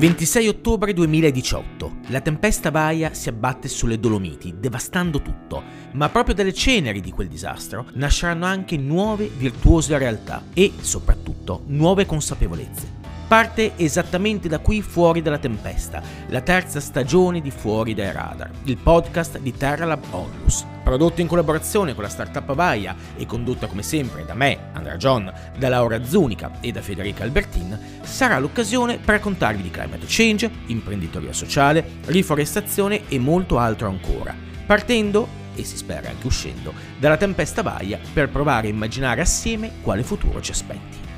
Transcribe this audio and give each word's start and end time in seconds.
26 0.00 0.48
ottobre 0.48 0.94
2018. 0.94 1.96
La 2.06 2.22
tempesta 2.22 2.70
Baia 2.70 3.12
si 3.12 3.28
abbatte 3.28 3.68
sulle 3.68 4.00
Dolomiti, 4.00 4.54
devastando 4.58 5.20
tutto, 5.20 5.62
ma 5.92 6.08
proprio 6.08 6.34
dalle 6.34 6.54
ceneri 6.54 7.02
di 7.02 7.10
quel 7.10 7.28
disastro 7.28 7.84
nasceranno 7.92 8.46
anche 8.46 8.78
nuove 8.78 9.26
virtuose 9.28 9.98
realtà 9.98 10.44
e, 10.54 10.72
soprattutto, 10.80 11.64
nuove 11.66 12.06
consapevolezze. 12.06 12.98
Parte 13.28 13.72
esattamente 13.76 14.48
da 14.48 14.60
qui 14.60 14.80
Fuori 14.80 15.20
dalla 15.20 15.36
Tempesta, 15.36 16.02
la 16.28 16.40
terza 16.40 16.80
stagione 16.80 17.42
di 17.42 17.50
Fuori 17.50 17.92
dai 17.92 18.10
Radar, 18.10 18.50
il 18.64 18.78
podcast 18.78 19.38
di 19.38 19.52
Terralab 19.52 20.02
Onlus. 20.12 20.69
Prodotto 20.82 21.20
in 21.20 21.26
collaborazione 21.26 21.94
con 21.94 22.02
la 22.02 22.08
startup 22.08 22.54
Baia 22.54 22.96
e 23.16 23.26
condotto 23.26 23.66
come 23.66 23.82
sempre 23.82 24.24
da 24.24 24.34
me, 24.34 24.70
Andrea 24.72 24.96
John, 24.96 25.32
da 25.56 25.68
Laura 25.68 26.04
Zunica 26.04 26.52
e 26.60 26.72
da 26.72 26.82
Federica 26.82 27.22
Albertin, 27.22 27.78
sarà 28.02 28.38
l'occasione 28.38 28.98
per 28.98 29.16
raccontarvi 29.16 29.62
di 29.62 29.70
climate 29.70 30.06
change, 30.08 30.50
imprenditoria 30.66 31.32
sociale, 31.32 31.84
riforestazione 32.06 33.08
e 33.08 33.18
molto 33.18 33.58
altro 33.58 33.88
ancora, 33.88 34.34
partendo 34.66 35.38
e 35.54 35.64
si 35.64 35.76
spera 35.76 36.08
anche 36.08 36.26
uscendo 36.26 36.72
dalla 36.98 37.16
tempesta 37.16 37.62
Baia 37.62 37.98
per 38.12 38.30
provare 38.30 38.68
a 38.68 38.70
immaginare 38.70 39.20
assieme 39.20 39.72
quale 39.82 40.02
futuro 40.02 40.40
ci 40.40 40.52
aspetti. 40.52 41.09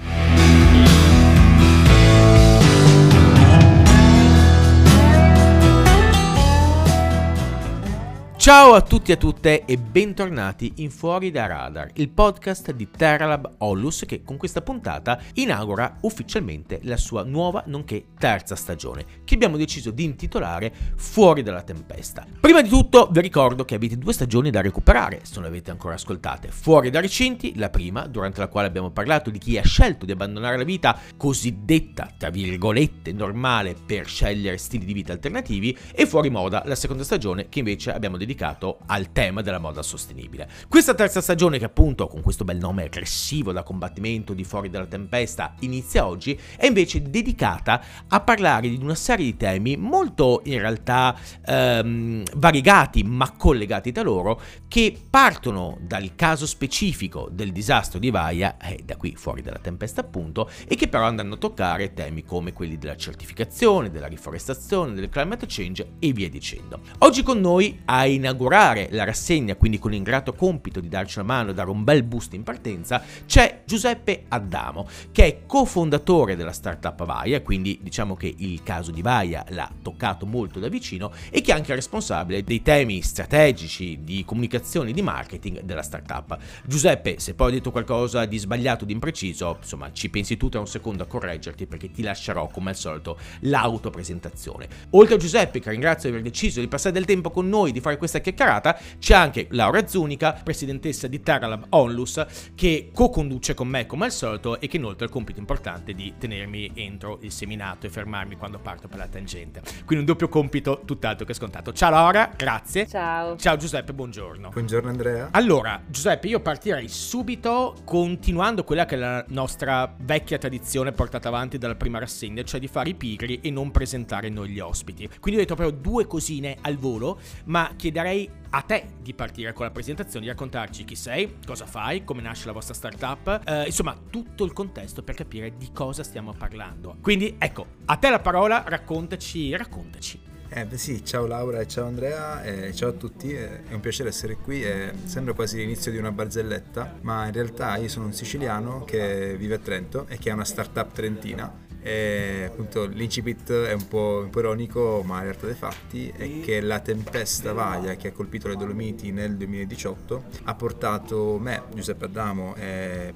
Ciao 8.42 8.72
a 8.72 8.80
tutti 8.80 9.12
e 9.12 9.14
a 9.14 9.18
tutte 9.18 9.64
e 9.64 9.78
bentornati 9.78 10.72
in 10.78 10.90
Fuori 10.90 11.30
da 11.30 11.46
Radar, 11.46 11.90
il 11.94 12.08
podcast 12.08 12.72
di 12.72 12.90
Terralab 12.90 13.58
Ollus 13.58 14.02
che 14.04 14.24
con 14.24 14.36
questa 14.36 14.62
puntata 14.62 15.20
inaugura 15.34 15.98
ufficialmente 16.00 16.80
la 16.82 16.96
sua 16.96 17.22
nuova 17.22 17.62
nonché 17.66 18.06
terza 18.18 18.56
stagione, 18.56 19.04
che 19.22 19.36
abbiamo 19.36 19.56
deciso 19.56 19.92
di 19.92 20.02
intitolare 20.02 20.72
Fuori 20.96 21.44
dalla 21.44 21.62
tempesta. 21.62 22.26
Prima 22.40 22.62
di 22.62 22.68
tutto 22.68 23.08
vi 23.12 23.20
ricordo 23.20 23.64
che 23.64 23.76
avete 23.76 23.96
due 23.96 24.12
stagioni 24.12 24.50
da 24.50 24.60
recuperare, 24.60 25.20
se 25.22 25.34
non 25.34 25.44
le 25.44 25.48
avete 25.50 25.70
ancora 25.70 25.94
ascoltate. 25.94 26.48
Fuori 26.48 26.90
dai 26.90 27.02
recinti, 27.02 27.56
la 27.56 27.70
prima, 27.70 28.08
durante 28.08 28.40
la 28.40 28.48
quale 28.48 28.66
abbiamo 28.66 28.90
parlato 28.90 29.30
di 29.30 29.38
chi 29.38 29.56
ha 29.56 29.62
scelto 29.62 30.04
di 30.04 30.10
abbandonare 30.10 30.56
la 30.56 30.64
vita 30.64 30.98
cosiddetta, 31.16 32.12
tra 32.18 32.30
virgolette, 32.30 33.12
normale 33.12 33.76
per 33.86 34.08
scegliere 34.08 34.58
stili 34.58 34.84
di 34.84 34.94
vita 34.94 35.12
alternativi, 35.12 35.78
e 35.92 36.06
Fuori 36.06 36.28
moda, 36.28 36.64
la 36.66 36.74
seconda 36.74 37.04
stagione 37.04 37.48
che 37.48 37.60
invece 37.60 37.92
abbiamo 37.92 38.16
dedicato 38.16 38.30
dedicato 38.32 38.78
al 38.86 39.12
tema 39.12 39.42
della 39.42 39.58
moda 39.58 39.82
sostenibile. 39.82 40.48
Questa 40.68 40.94
terza 40.94 41.20
stagione, 41.20 41.58
che 41.58 41.66
appunto 41.66 42.08
con 42.08 42.22
questo 42.22 42.44
bel 42.44 42.56
nome 42.56 42.84
aggressivo 42.84 43.52
da 43.52 43.62
combattimento 43.62 44.32
di 44.32 44.44
fuori 44.44 44.70
dalla 44.70 44.86
tempesta 44.86 45.54
inizia 45.60 46.06
oggi, 46.06 46.38
è 46.56 46.66
invece 46.66 47.02
dedicata 47.02 47.82
a 48.08 48.20
parlare 48.20 48.68
di 48.68 48.78
una 48.80 48.94
serie 48.94 49.26
di 49.26 49.36
temi 49.36 49.76
molto 49.76 50.40
in 50.44 50.58
realtà 50.58 51.14
ehm, 51.44 52.22
variegati 52.36 53.02
ma 53.04 53.30
collegati 53.32 53.92
tra 53.92 54.02
loro, 54.02 54.40
che 54.66 54.96
partono 55.08 55.78
dal 55.80 56.14
caso 56.16 56.46
specifico 56.46 57.28
del 57.30 57.52
disastro 57.52 57.98
di 57.98 58.10
Vaia, 58.10 58.56
e 58.56 58.82
da 58.84 58.96
qui 58.96 59.14
fuori 59.16 59.42
dalla 59.42 59.58
tempesta 59.58 60.00
appunto, 60.00 60.48
e 60.66 60.74
che 60.74 60.88
però 60.88 61.04
andranno 61.04 61.34
a 61.34 61.38
toccare 61.38 61.92
temi 61.92 62.24
come 62.24 62.52
quelli 62.52 62.78
della 62.78 62.96
certificazione, 62.96 63.90
della 63.90 64.06
riforestazione, 64.06 64.94
del 64.94 65.10
climate 65.10 65.46
change 65.46 65.92
e 65.98 66.12
via 66.12 66.30
dicendo. 66.30 66.80
Oggi 66.98 67.22
con 67.22 67.40
noi 67.40 67.80
hai 67.84 68.18
inaugurare 68.22 68.88
la 68.90 69.04
rassegna, 69.04 69.56
quindi 69.56 69.78
con 69.78 69.90
l'ingrato 69.90 70.32
compito 70.32 70.80
di 70.80 70.88
darci 70.88 71.18
una 71.18 71.28
mano 71.28 71.50
e 71.50 71.54
dare 71.54 71.70
un 71.70 71.84
bel 71.84 72.02
boost 72.02 72.34
in 72.34 72.42
partenza, 72.42 73.02
c'è 73.26 73.62
Giuseppe 73.64 74.24
Addamo, 74.28 74.88
che 75.10 75.24
è 75.26 75.38
cofondatore 75.46 76.36
della 76.36 76.52
startup 76.52 77.04
Vaia, 77.04 77.42
quindi 77.42 77.78
diciamo 77.82 78.14
che 78.14 78.32
il 78.36 78.62
caso 78.62 78.90
di 78.90 79.02
Vaia 79.02 79.44
l'ha 79.48 79.70
toccato 79.82 80.26
molto 80.26 80.58
da 80.58 80.68
vicino 80.68 81.12
e 81.30 81.40
che 81.40 81.52
è 81.52 81.54
anche 81.54 81.74
responsabile 81.74 82.44
dei 82.44 82.62
temi 82.62 83.02
strategici 83.02 84.00
di 84.02 84.24
comunicazione 84.24 84.90
e 84.90 84.92
di 84.92 85.02
marketing 85.02 85.62
della 85.62 85.82
startup. 85.82 86.38
Giuseppe, 86.64 87.18
se 87.18 87.34
poi 87.34 87.48
ho 87.48 87.52
detto 87.52 87.70
qualcosa 87.70 88.24
di 88.24 88.38
sbagliato, 88.38 88.84
di 88.84 88.92
impreciso, 88.92 89.56
insomma, 89.60 89.92
ci 89.92 90.08
pensi 90.08 90.36
tu 90.36 90.48
tra 90.48 90.60
un 90.60 90.66
secondo 90.66 91.02
a 91.02 91.06
correggerti 91.06 91.66
perché 91.66 91.90
ti 91.90 92.02
lascerò 92.02 92.46
come 92.48 92.70
al 92.70 92.76
solito 92.76 93.18
l'autopresentazione. 93.40 94.68
Oltre 94.90 95.16
a 95.16 95.18
Giuseppe, 95.18 95.60
che 95.60 95.70
ringrazio 95.70 96.10
di 96.10 96.16
aver 96.16 96.30
deciso 96.30 96.60
di 96.60 96.68
passare 96.68 96.94
del 96.94 97.04
tempo 97.04 97.30
con 97.30 97.48
noi, 97.48 97.72
di 97.72 97.80
fare 97.80 97.96
questa 97.96 98.11
questa 98.12 98.20
chiacchierata 98.20 98.78
c'è 98.98 99.14
anche 99.14 99.46
Laura 99.50 99.86
Zunica, 99.86 100.32
presidentessa 100.32 101.06
di 101.06 101.20
Terralab 101.20 101.66
Onlus, 101.70 102.24
che 102.54 102.90
co-conduce 102.92 103.54
con 103.54 103.68
me 103.68 103.86
come 103.86 104.06
al 104.06 104.12
solito 104.12 104.60
e 104.60 104.68
che 104.68 104.76
inoltre 104.76 105.04
ha 105.04 105.06
il 105.06 105.12
compito 105.12 105.40
importante 105.40 105.94
di 105.94 106.14
tenermi 106.18 106.72
entro 106.74 107.18
il 107.22 107.32
seminato 107.32 107.86
e 107.86 107.90
fermarmi 107.90 108.36
quando 108.36 108.58
parto 108.58 108.88
per 108.88 108.98
la 108.98 109.06
tangente. 109.06 109.62
Quindi 109.84 109.98
un 109.98 110.04
doppio 110.04 110.28
compito 110.28 110.82
tutt'altro 110.84 111.24
che 111.24 111.32
scontato. 111.32 111.72
Ciao 111.72 111.90
Laura, 111.90 112.30
grazie. 112.36 112.86
Ciao. 112.86 113.36
Ciao 113.36 113.56
Giuseppe, 113.56 113.94
buongiorno. 113.94 114.50
Buongiorno 114.50 114.90
Andrea. 114.90 115.28
Allora, 115.30 115.80
Giuseppe, 115.86 116.26
io 116.26 116.40
partirei 116.40 116.88
subito 116.88 117.76
continuando 117.84 118.64
quella 118.64 118.84
che 118.84 118.96
è 118.96 118.98
la 118.98 119.24
nostra 119.28 119.94
vecchia 119.98 120.36
tradizione 120.36 120.92
portata 120.92 121.28
avanti 121.28 121.56
dalla 121.56 121.76
prima 121.76 121.98
rassegna, 121.98 122.42
cioè 122.42 122.60
di 122.60 122.68
fare 122.68 122.90
i 122.90 122.94
pigri 122.94 123.40
e 123.40 123.50
non 123.50 123.70
presentare 123.70 124.28
noi 124.28 124.50
gli 124.50 124.60
ospiti. 124.60 125.08
Quindi 125.20 125.40
ho 125.40 125.44
detto 125.44 125.54
proprio 125.54 125.78
due 125.78 126.06
cosine 126.06 126.56
al 126.60 126.76
volo, 126.76 127.18
ma 127.44 127.72
chiederei 127.76 128.01
chiederei 128.02 128.28
a 128.50 128.60
te 128.60 128.86
di 129.00 129.14
partire 129.14 129.52
con 129.52 129.64
la 129.64 129.70
presentazione, 129.70 130.26
di 130.26 130.30
raccontarci 130.30 130.84
chi 130.84 130.94
sei, 130.94 131.38
cosa 131.46 131.64
fai, 131.64 132.04
come 132.04 132.20
nasce 132.20 132.46
la 132.46 132.52
vostra 132.52 132.74
startup, 132.74 133.42
eh, 133.46 133.64
insomma 133.64 133.96
tutto 134.10 134.44
il 134.44 134.52
contesto 134.52 135.02
per 135.02 135.14
capire 135.14 135.56
di 135.56 135.70
cosa 135.72 136.02
stiamo 136.02 136.34
parlando. 136.36 136.96
Quindi 137.00 137.36
ecco, 137.38 137.66
a 137.86 137.96
te 137.96 138.10
la 138.10 138.18
parola, 138.18 138.64
raccontaci, 138.66 139.56
raccontaci. 139.56 140.30
Eh 140.54 140.66
beh 140.66 140.76
sì, 140.76 141.02
ciao 141.02 141.26
Laura 141.26 141.60
e 141.60 141.66
ciao 141.66 141.86
Andrea, 141.86 142.42
e 142.42 142.74
ciao 142.74 142.90
a 142.90 142.92
tutti, 142.92 143.32
è 143.32 143.62
un 143.70 143.80
piacere 143.80 144.10
essere 144.10 144.36
qui, 144.36 144.62
sembra 145.04 145.32
quasi 145.32 145.56
l'inizio 145.56 145.90
di 145.90 145.96
una 145.96 146.12
barzelletta, 146.12 146.98
ma 147.00 147.24
in 147.24 147.32
realtà 147.32 147.76
io 147.78 147.88
sono 147.88 148.04
un 148.04 148.12
siciliano 148.12 148.84
che 148.84 149.34
vive 149.38 149.54
a 149.54 149.58
Trento 149.58 150.04
e 150.08 150.18
che 150.18 150.28
ha 150.28 150.34
una 150.34 150.44
startup 150.44 150.92
trentina 150.92 151.61
e 151.82 152.44
appunto 152.48 152.86
l'incipit 152.86 153.52
è 153.52 153.72
un 153.72 153.88
po', 153.88 154.20
un 154.22 154.30
po', 154.30 154.38
ironico, 154.38 155.02
ma 155.04 155.16
in 155.18 155.24
realtà 155.24 155.46
dei 155.46 155.54
fatti 155.54 156.12
è 156.16 156.40
che 156.40 156.60
la 156.60 156.78
tempesta 156.78 157.52
Vaia 157.52 157.96
che 157.96 158.08
ha 158.08 158.12
colpito 158.12 158.48
le 158.48 158.56
Dolomiti 158.56 159.10
nel 159.10 159.36
2018 159.36 160.24
ha 160.44 160.54
portato 160.54 161.38
me, 161.40 161.62
Giuseppe 161.74 162.04
Adamo, 162.04 162.54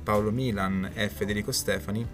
Paolo 0.03 0.32
Milan 0.32 0.91
e 0.94 1.09
Federico 1.09 1.53
Stefani 1.53 2.06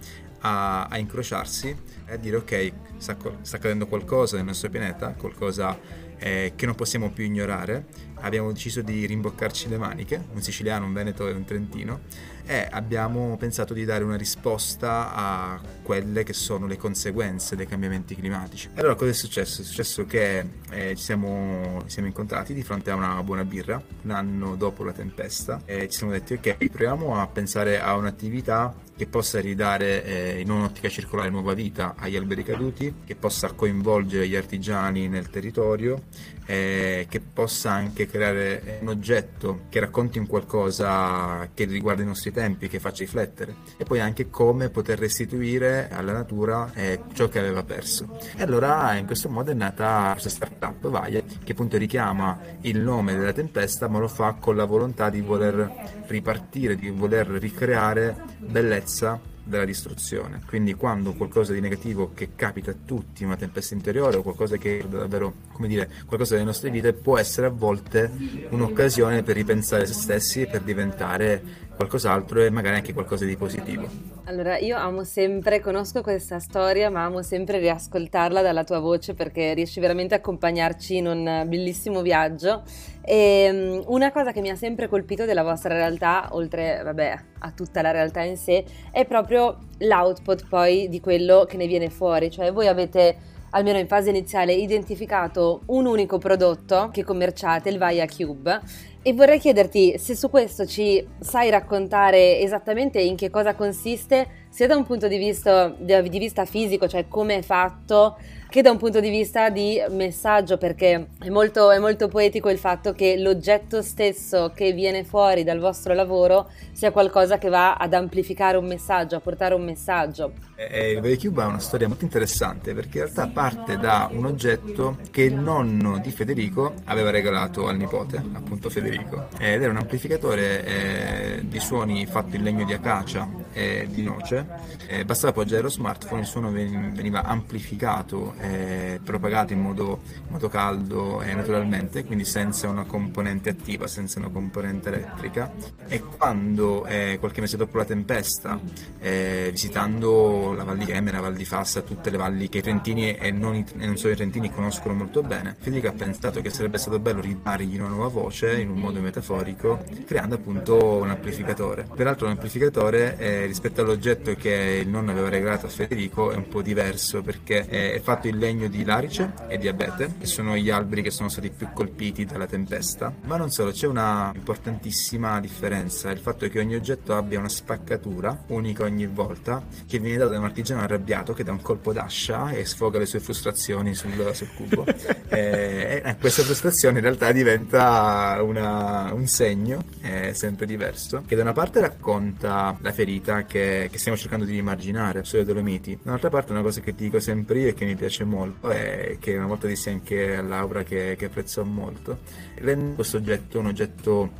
a, 0.42 0.84
a 0.84 0.98
incrociarsi 0.98 1.76
e 2.06 2.12
a 2.12 2.16
dire 2.16 2.36
ok, 2.36 2.72
sta, 2.98 3.16
sta 3.40 3.56
accadendo 3.56 3.86
qualcosa 3.86 4.36
nel 4.36 4.44
nostro 4.44 4.68
pianeta, 4.68 5.14
qualcosa 5.14 5.78
eh, 6.18 6.52
che 6.54 6.66
non 6.66 6.74
possiamo 6.74 7.10
più 7.10 7.24
ignorare. 7.24 7.86
Abbiamo 8.22 8.52
deciso 8.52 8.82
di 8.82 9.06
rimboccarci 9.06 9.68
le 9.68 9.78
maniche, 9.78 10.24
un 10.32 10.42
siciliano, 10.42 10.86
un 10.86 10.92
veneto 10.92 11.28
e 11.28 11.32
un 11.32 11.44
trentino, 11.44 12.00
e 12.44 12.66
abbiamo 12.70 13.36
pensato 13.36 13.72
di 13.72 13.84
dare 13.84 14.04
una 14.04 14.16
risposta 14.16 15.14
a 15.14 15.60
quelle 15.82 16.24
che 16.24 16.32
sono 16.32 16.66
le 16.66 16.76
conseguenze 16.76 17.56
dei 17.56 17.66
cambiamenti 17.66 18.14
climatici. 18.14 18.70
Allora 18.74 18.94
cosa 18.94 19.10
è 19.10 19.14
successo? 19.14 19.62
È 19.62 19.64
successo 19.64 20.04
che 20.06 20.44
eh, 20.70 20.96
ci 20.96 21.02
siamo, 21.02 21.82
siamo, 21.86 22.08
incontrati 22.08 22.54
di 22.54 22.62
fronte 22.62 22.90
a 22.90 22.94
una 22.94 23.22
buona 23.22 23.44
birra, 23.44 23.80
un 24.02 24.10
anno 24.10 24.56
dopo 24.56 24.84
la 24.84 24.92
tempesta, 24.92 25.60
e 25.64 25.88
ci 25.88 25.98
siamo 25.98 26.12
detti 26.12 26.34
ok, 26.34 26.56
proviamo 26.68 27.20
a 27.20 27.26
pensare 27.26 27.80
a 27.80 27.94
un'attività 27.96 28.74
che 28.96 29.06
possa 29.06 29.40
ridare 29.40 30.04
eh, 30.04 30.40
in 30.40 30.50
un'ottica 30.50 30.88
circolare 30.88 31.30
nuova 31.30 31.54
vita 31.54 31.94
agli 31.96 32.16
alberi 32.16 32.44
caduti, 32.44 32.94
che 33.04 33.14
possa 33.14 33.50
coinvolgere 33.52 34.28
gli 34.28 34.36
artigiani 34.36 35.08
nel 35.08 35.30
territorio, 35.30 36.02
eh, 36.46 37.06
che 37.08 37.20
possa 37.20 37.72
anche 37.72 38.06
creare 38.12 38.78
un 38.82 38.88
oggetto 38.88 39.62
che 39.70 39.80
racconti 39.80 40.18
un 40.18 40.26
qualcosa 40.26 41.48
che 41.54 41.64
riguarda 41.64 42.02
i 42.02 42.06
nostri 42.06 42.30
tempi, 42.30 42.68
che 42.68 42.78
faccia 42.78 43.02
riflettere 43.04 43.54
e 43.78 43.84
poi 43.84 44.00
anche 44.00 44.28
come 44.28 44.68
poter 44.68 44.98
restituire 44.98 45.88
alla 45.90 46.12
natura 46.12 46.70
eh, 46.74 47.00
ciò 47.14 47.28
che 47.28 47.38
aveva 47.38 47.62
perso. 47.62 48.18
E 48.36 48.42
allora 48.42 48.94
in 48.96 49.06
questo 49.06 49.30
modo 49.30 49.50
è 49.50 49.54
nata 49.54 50.10
questa 50.12 50.28
startup 50.28 50.88
Vaia 50.88 51.22
che 51.42 51.52
appunto 51.52 51.78
richiama 51.78 52.38
il 52.60 52.80
nome 52.80 53.16
della 53.16 53.32
tempesta 53.32 53.88
ma 53.88 53.98
lo 53.98 54.08
fa 54.08 54.36
con 54.38 54.56
la 54.56 54.66
volontà 54.66 55.08
di 55.08 55.22
voler 55.22 56.04
ripartire, 56.06 56.76
di 56.76 56.90
voler 56.90 57.26
ricreare 57.28 58.14
bellezza 58.38 59.18
della 59.44 59.64
distruzione. 59.64 60.42
Quindi 60.46 60.74
quando 60.74 61.14
qualcosa 61.14 61.52
di 61.52 61.60
negativo 61.60 62.12
che 62.14 62.30
capita 62.36 62.70
a 62.70 62.76
tutti, 62.84 63.24
una 63.24 63.36
tempesta 63.36 63.74
interiore 63.74 64.16
o 64.16 64.22
qualcosa 64.22 64.56
che 64.56 64.78
è 64.78 64.84
davvero, 64.84 65.34
come 65.52 65.68
dire, 65.68 65.90
qualcosa 66.06 66.34
delle 66.34 66.46
nostre 66.46 66.70
vite, 66.70 66.92
può 66.92 67.18
essere 67.18 67.46
a 67.46 67.50
volte 67.50 68.10
un'occasione 68.50 69.22
per 69.22 69.36
ripensare 69.36 69.86
se 69.86 69.94
stessi 69.94 70.42
e 70.42 70.46
per 70.46 70.62
diventare 70.62 71.70
qualcos'altro 71.82 72.42
e 72.42 72.50
magari 72.50 72.76
anche 72.76 72.92
qualcosa 72.92 73.24
di 73.24 73.36
positivo. 73.36 73.88
Allora, 74.24 74.56
io 74.58 74.76
amo 74.76 75.02
sempre, 75.02 75.60
conosco 75.60 76.00
questa 76.00 76.38
storia, 76.38 76.90
ma 76.90 77.04
amo 77.04 77.22
sempre 77.22 77.58
riascoltarla 77.58 78.40
dalla 78.40 78.62
tua 78.62 78.78
voce 78.78 79.14
perché 79.14 79.52
riesci 79.52 79.80
veramente 79.80 80.14
a 80.14 80.18
accompagnarci 80.18 80.96
in 80.96 81.06
un 81.06 81.44
bellissimo 81.46 82.02
viaggio. 82.02 82.62
E 83.04 83.16
ehm, 83.16 83.82
una 83.86 84.12
cosa 84.12 84.32
che 84.32 84.40
mi 84.40 84.50
ha 84.50 84.56
sempre 84.56 84.88
colpito 84.88 85.24
della 85.24 85.42
vostra 85.42 85.74
realtà, 85.74 86.28
oltre 86.32 86.80
vabbè, 86.84 87.18
a 87.40 87.50
tutta 87.50 87.82
la 87.82 87.90
realtà 87.90 88.22
in 88.22 88.36
sé, 88.36 88.64
è 88.92 89.04
proprio 89.04 89.58
l'output 89.78 90.46
poi 90.48 90.88
di 90.88 91.00
quello 91.00 91.44
che 91.48 91.56
ne 91.56 91.66
viene 91.66 91.90
fuori. 91.90 92.30
Cioè, 92.30 92.52
voi 92.52 92.68
avete 92.68 93.30
almeno 93.54 93.78
in 93.78 93.86
fase 93.86 94.10
iniziale, 94.10 94.52
identificato 94.52 95.62
un 95.66 95.86
unico 95.86 96.18
prodotto 96.18 96.90
che 96.92 97.04
commerciate, 97.04 97.68
il 97.68 97.78
Via 97.78 98.06
Cube. 98.06 98.60
E 99.04 99.14
vorrei 99.14 99.40
chiederti 99.40 99.98
se 99.98 100.14
su 100.14 100.30
questo 100.30 100.64
ci 100.64 101.04
sai 101.18 101.50
raccontare 101.50 102.38
esattamente 102.38 103.00
in 103.00 103.16
che 103.16 103.30
cosa 103.30 103.56
consiste, 103.56 104.46
sia 104.48 104.68
da 104.68 104.76
un 104.76 104.84
punto 104.84 105.08
di 105.08 105.16
vista, 105.16 105.74
di 105.76 106.18
vista 106.20 106.44
fisico, 106.44 106.86
cioè 106.86 107.08
come 107.08 107.38
è 107.38 107.42
fatto, 107.42 108.16
che 108.52 108.60
da 108.60 108.70
un 108.70 108.76
punto 108.76 109.00
di 109.00 109.08
vista 109.08 109.48
di 109.48 109.82
messaggio, 109.88 110.58
perché 110.58 111.06
è 111.18 111.30
molto, 111.30 111.70
è 111.70 111.78
molto 111.78 112.08
poetico 112.08 112.50
il 112.50 112.58
fatto 112.58 112.92
che 112.92 113.16
l'oggetto 113.16 113.80
stesso 113.80 114.52
che 114.54 114.72
viene 114.72 115.04
fuori 115.04 115.42
dal 115.42 115.58
vostro 115.58 115.94
lavoro 115.94 116.50
sia 116.70 116.90
qualcosa 116.90 117.38
che 117.38 117.48
va 117.48 117.76
ad 117.76 117.94
amplificare 117.94 118.58
un 118.58 118.66
messaggio, 118.66 119.16
a 119.16 119.20
portare 119.20 119.54
un 119.54 119.64
messaggio. 119.64 120.32
Il 120.70 121.00
VCube 121.00 121.42
ha 121.42 121.46
una 121.46 121.60
storia 121.60 121.88
molto 121.88 122.04
interessante 122.04 122.74
perché 122.74 122.98
in 122.98 123.04
realtà 123.04 123.26
parte 123.28 123.78
da 123.78 124.10
un 124.12 124.26
oggetto 124.26 124.98
che 125.10 125.22
il 125.22 125.34
nonno 125.34 125.98
di 125.98 126.10
Federico 126.10 126.74
aveva 126.84 127.08
regalato 127.08 127.68
al 127.68 127.78
nipote, 127.78 128.22
appunto 128.34 128.68
Federico, 128.68 129.28
ed 129.38 129.62
era 129.62 129.70
un 129.70 129.78
amplificatore 129.78 130.64
eh, 130.64 131.48
di 131.48 131.58
suoni 131.58 132.04
fatto 132.04 132.36
in 132.36 132.42
legno 132.42 132.66
di 132.66 132.74
acacia 132.74 133.26
e 133.52 133.86
di 133.90 134.02
noce. 134.02 134.46
Eh, 134.86 135.04
bastava 135.04 135.30
appoggiare 135.32 135.62
lo 135.62 135.68
smartphone, 135.68 136.22
il 136.22 136.26
suono 136.26 136.50
veniva 136.50 137.22
amplificato 137.22 138.34
eh, 138.38 139.00
propagato 139.02 139.52
in 139.52 139.60
modo, 139.60 140.00
in 140.26 140.32
modo 140.32 140.48
caldo 140.48 141.22
e 141.22 141.34
naturalmente, 141.34 142.04
quindi 142.04 142.24
senza 142.24 142.68
una 142.68 142.84
componente 142.84 143.50
attiva, 143.50 143.86
senza 143.86 144.18
una 144.18 144.28
componente 144.28 144.88
elettrica. 144.88 145.52
E 145.86 146.02
quando 146.02 146.86
eh, 146.86 147.16
qualche 147.18 147.40
mese 147.40 147.56
dopo 147.56 147.78
la 147.78 147.84
tempesta, 147.84 148.58
eh, 149.00 149.48
visitando 149.50 150.52
la 150.52 150.64
Val 150.64 150.78
di 150.78 150.84
Cremera, 150.84 151.18
la 151.18 151.24
Val 151.24 151.34
di 151.34 151.44
Fassa, 151.44 151.82
tutte 151.82 152.10
le 152.10 152.16
valli 152.16 152.48
che 152.48 152.58
i 152.58 152.62
trentini 152.62 153.14
e 153.14 153.30
non, 153.30 153.54
i, 153.54 153.64
e 153.78 153.86
non 153.86 153.96
solo 153.96 154.12
i 154.12 154.16
trentini 154.16 154.50
conoscono 154.52 154.94
molto 154.94 155.22
bene, 155.22 155.56
Federico 155.58 155.88
ha 155.88 155.92
pensato 155.92 156.40
che 156.40 156.50
sarebbe 156.50 156.78
stato 156.78 156.98
bello 156.98 157.20
ridargli 157.20 157.78
una 157.78 157.88
nuova 157.88 158.08
voce 158.08 158.60
in 158.60 158.70
un 158.70 158.78
modo 158.78 159.00
metaforico, 159.00 159.84
creando 160.06 160.36
appunto 160.36 160.96
un 160.96 161.10
amplificatore. 161.10 161.86
Peraltro 161.94 162.26
l'amplificatore 162.26 163.16
eh, 163.42 163.46
rispetto 163.46 163.82
all'oggetto 163.82 164.34
che 164.34 164.80
il 164.82 164.88
nonno 164.88 165.10
aveva 165.10 165.28
regalato 165.28 165.66
a 165.66 165.68
Federico 165.68 166.30
è 166.30 166.36
un 166.36 166.48
po' 166.48 166.62
diverso 166.62 167.22
perché 167.22 167.66
è 167.66 168.00
fatto 168.00 168.28
in 168.28 168.38
legno 168.38 168.68
di 168.68 168.84
larice 168.84 169.32
e 169.48 169.58
di 169.58 169.68
abete, 169.68 170.14
che 170.18 170.26
sono 170.26 170.56
gli 170.56 170.70
alberi 170.70 171.02
che 171.02 171.10
sono 171.10 171.28
stati 171.28 171.50
più 171.50 171.68
colpiti 171.72 172.24
dalla 172.24 172.46
tempesta. 172.46 173.12
Ma 173.24 173.36
non 173.36 173.50
solo, 173.50 173.72
c'è 173.72 173.86
una 173.86 174.32
importantissima 174.34 175.40
differenza, 175.40 176.10
il 176.10 176.18
fatto 176.18 176.48
che 176.48 176.58
ogni 176.60 176.74
oggetto 176.74 177.14
abbia 177.14 177.38
una 177.38 177.48
spaccatura 177.48 178.44
unica 178.48 178.84
ogni 178.84 179.06
volta, 179.06 179.64
che 179.86 179.98
viene 179.98 180.18
data 180.18 180.32
da 180.32 180.38
un 180.38 180.44
artigiano 180.44 180.82
arrabbiato 180.82 181.32
che 181.32 181.44
dà 181.44 181.52
un 181.52 181.62
colpo 181.62 181.92
d'ascia 181.92 182.50
e 182.50 182.64
sfoga 182.64 182.98
le 182.98 183.06
sue 183.06 183.20
frustrazioni 183.20 183.94
sul, 183.94 184.30
sul 184.34 184.48
cubo. 184.54 184.84
e, 185.28 186.02
e, 186.04 186.16
questa 186.18 186.42
frustrazione 186.42 186.98
in 186.98 187.04
realtà 187.04 187.32
diventa 187.32 188.38
una, 188.42 189.12
un 189.12 189.26
segno, 189.26 189.84
eh, 190.02 190.32
sempre 190.34 190.66
diverso, 190.66 191.22
che 191.26 191.36
da 191.36 191.42
una 191.42 191.52
parte 191.52 191.80
racconta 191.80 192.76
la 192.80 192.92
ferita 192.92 193.31
che, 193.40 193.88
che 193.90 193.98
stiamo 193.98 194.18
cercando 194.18 194.44
di 194.44 194.52
rimarginare 194.52 195.24
sulle 195.24 195.44
Dolomiti, 195.44 195.98
dall'altra 196.02 196.28
parte 196.28 196.52
una 196.52 196.62
cosa 196.62 196.80
che 196.80 196.94
dico 196.94 197.18
sempre 197.20 197.60
io 197.60 197.68
e 197.68 197.74
che 197.74 197.84
mi 197.84 197.96
piace 197.96 198.24
molto 198.24 198.70
e 198.70 199.16
che 199.18 199.36
una 199.36 199.46
volta 199.46 199.66
dissi 199.66 199.88
anche 199.88 200.36
a 200.36 200.42
Laura 200.42 200.82
che, 200.82 201.16
che 201.16 201.24
apprezzò 201.24 201.64
molto. 201.64 202.18
Rende 202.56 202.94
questo 202.94 203.16
oggetto 203.16 203.58
un 203.58 203.66
oggetto 203.66 204.30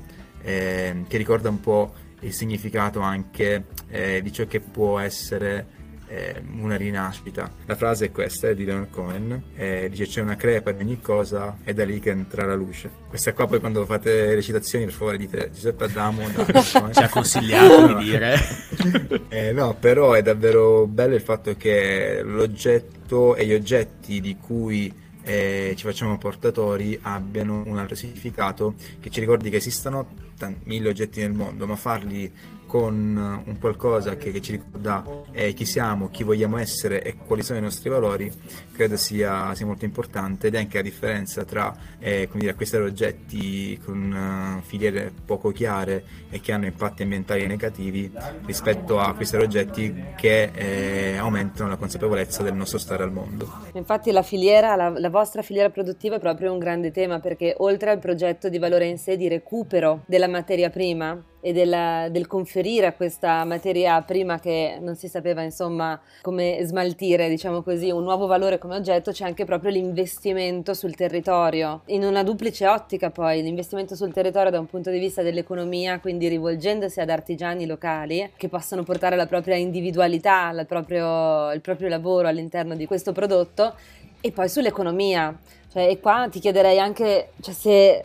eh, 0.43 1.05
che 1.09 1.17
ricorda 1.17 1.49
un 1.49 1.61
po' 1.61 1.95
il 2.21 2.33
significato 2.33 3.01
anche 3.01 3.65
eh, 3.89 4.21
di 4.23 4.33
ciò 4.33 4.47
che 4.47 4.61
può 4.61 4.99
essere 4.99 5.81
eh, 6.13 6.43
una 6.59 6.77
rinascita. 6.77 7.51
La 7.65 7.75
frase 7.75 8.07
è 8.07 8.11
questa, 8.11 8.49
è 8.49 8.55
di 8.55 8.67
Leonard 8.67 8.91
Cohen, 8.91 9.43
eh, 9.57 9.89
dice 9.89 10.07
c'è 10.07 10.21
una 10.21 10.37
crepa 10.37 10.71
di 10.73 10.83
ogni 10.83 11.01
cosa 11.01 11.57
è 11.65 11.73
da 11.73 11.85
lì 11.85 12.01
che 12.01 12.11
entra 12.11 12.45
la 12.45 12.55
luce. 12.55 12.91
Questa 13.09 13.33
qua 13.33 13.47
poi 13.47 13.61
quando 13.61 13.87
fate 13.87 14.35
recitazioni 14.35 14.85
per 14.85 14.95
favore 14.95 15.17
dite 15.17 15.51
Giuseppe 15.53 15.85
Adamo 15.85 16.23
ci 16.63 17.03
ha 17.03 17.09
consigliato 17.09 17.95
di 17.95 18.05
dire. 18.05 18.39
eh, 19.31 19.53
no, 19.53 19.75
però 19.79 20.13
è 20.13 20.23
davvero 20.23 20.87
bello 20.87 21.15
il 21.15 21.23
fatto 21.23 21.57
che 21.57 22.21
l'oggetto 22.23 23.35
e 23.35 23.47
gli 23.47 23.55
oggetti 23.55 24.21
di 24.21 24.37
cui 24.37 24.93
eh, 25.25 25.73
ci 25.77 25.85
facciamo 25.85 26.19
portatori 26.19 26.99
abbiano 27.03 27.63
un 27.65 27.79
altro 27.79 27.95
significato 27.95 28.75
che 29.01 29.09
ci 29.09 29.21
ricordi 29.21 29.51
che 29.51 29.57
esistono 29.57 30.09
t- 30.37 30.55
mille 30.65 30.89
oggetti 30.89 31.21
nel 31.21 31.33
mondo, 31.33 31.67
ma 31.67 31.77
farli 31.77 32.31
con 32.73 33.43
un 33.45 33.59
qualcosa 33.59 34.17
che, 34.17 34.33
che 34.33 34.41
ci 34.41 34.53
ricorda 34.53 35.05
eh, 35.33 35.53
chi 35.53 35.67
siamo, 35.67 36.09
chi 36.09 36.23
vogliamo 36.23 36.57
essere 36.57 37.03
e 37.03 37.17
quali 37.17 37.43
sono 37.43 37.59
i 37.59 37.63
nostri 37.63 37.91
valori, 37.91 38.33
credo 38.73 38.97
sia, 38.97 39.55
sia 39.55 39.67
molto 39.67 39.85
importante 39.85 40.47
ed 40.47 40.55
è 40.55 40.59
anche 40.59 40.79
la 40.79 40.83
differenza 40.83 41.45
tra 41.45 41.77
eh, 41.99 42.31
dire, 42.33 42.53
acquistare 42.53 42.85
oggetti 42.85 43.79
con 43.85 44.57
uh, 44.59 44.63
filiere 44.63 45.13
poco 45.27 45.51
chiare 45.51 46.03
e 46.31 46.41
che 46.41 46.53
hanno 46.53 46.65
impatti 46.65 47.03
ambientali 47.03 47.47
negativi 47.47 48.11
rispetto 48.47 48.99
a 48.99 49.09
acquistare 49.09 49.45
oggetti 49.45 49.95
che 50.17 50.51
eh, 50.55 51.19
aumentano 51.19 51.69
la 51.69 51.77
consapevolezza 51.77 52.43
del 52.43 52.55
nostro 52.55 52.79
stare 52.79 53.03
al 53.03 53.13
mondo. 53.13 53.53
Infatti 53.75 54.11
la 54.13 54.23
filiera, 54.23 54.77
la, 54.77 54.89
la 54.89 55.11
vostra 55.11 55.43
filiera 55.43 55.69
produttiva 55.69 56.17
è 56.17 56.21
proprio 56.21 56.51
un 56.51 56.59
grande 56.59 56.91
tema 56.91 57.21
perché 57.21 57.55
oltre 57.59 57.91
al 57.91 57.99
progetto 57.99 58.49
di 58.49 58.59
valore 58.59 58.87
in 58.87 58.97
sé 58.97 59.19
di 59.19 59.29
recupero 59.29 60.05
della 60.07 60.27
materia 60.27 60.71
prima, 60.71 61.23
e 61.45 61.53
della, 61.53 62.07
del 62.09 62.29
conferire 62.29 62.87
a 62.87 62.93
questa 62.93 63.45
materia 63.45 64.01
prima 64.03 64.39
che 64.39 64.79
non 64.81 64.95
si 64.95 65.09
sapeva 65.09 65.43
insomma 65.43 66.01
come 66.23 66.61
smaltire, 66.63 67.29
diciamo 67.29 67.63
così, 67.63 67.91
un 67.91 68.05
nuovo 68.05 68.27
valore 68.27 68.59
come 68.59 68.77
oggetto, 68.77 69.11
c'è 69.11 69.25
anche 69.25 69.45
proprio 69.45 69.73
l'investimento 69.73 70.73
sul 70.73 70.95
territorio, 70.95 71.83
in 71.87 72.05
una 72.05 72.23
duplice 72.23 72.69
ottica 72.69 73.11
poi, 73.11 73.43
l'investimento 73.43 73.97
sul 73.97 74.13
territorio 74.13 74.53
da 74.53 74.61
un 74.61 74.67
punto 74.67 74.91
di 74.91 75.01
vista 75.01 75.23
dell'economia, 75.23 75.99
quindi 75.99 76.29
rivolgendosi 76.29 77.01
ad 77.01 77.11
artigiani 77.11 77.67
locali 77.67 78.31
che 78.37 78.49
possono 78.49 78.85
portare 78.85 79.17
la 79.17 79.27
propria 79.27 79.57
individualità, 79.57 80.51
il 80.51 80.65
proprio, 80.67 81.51
il 81.51 81.61
proprio 81.61 81.89
lavoro 81.89 82.29
all'interno 82.29 82.77
di 82.77 82.87
questo 82.87 83.11
prodotto 83.11 83.75
e 84.21 84.31
poi 84.31 84.49
sull'economia. 84.49 85.37
Cioè, 85.73 85.89
e 85.89 86.01
qua 86.01 86.29
ti 86.31 86.39
chiederei 86.39 86.79
anche 86.79 87.31
cioè, 87.41 87.55
se 87.55 88.03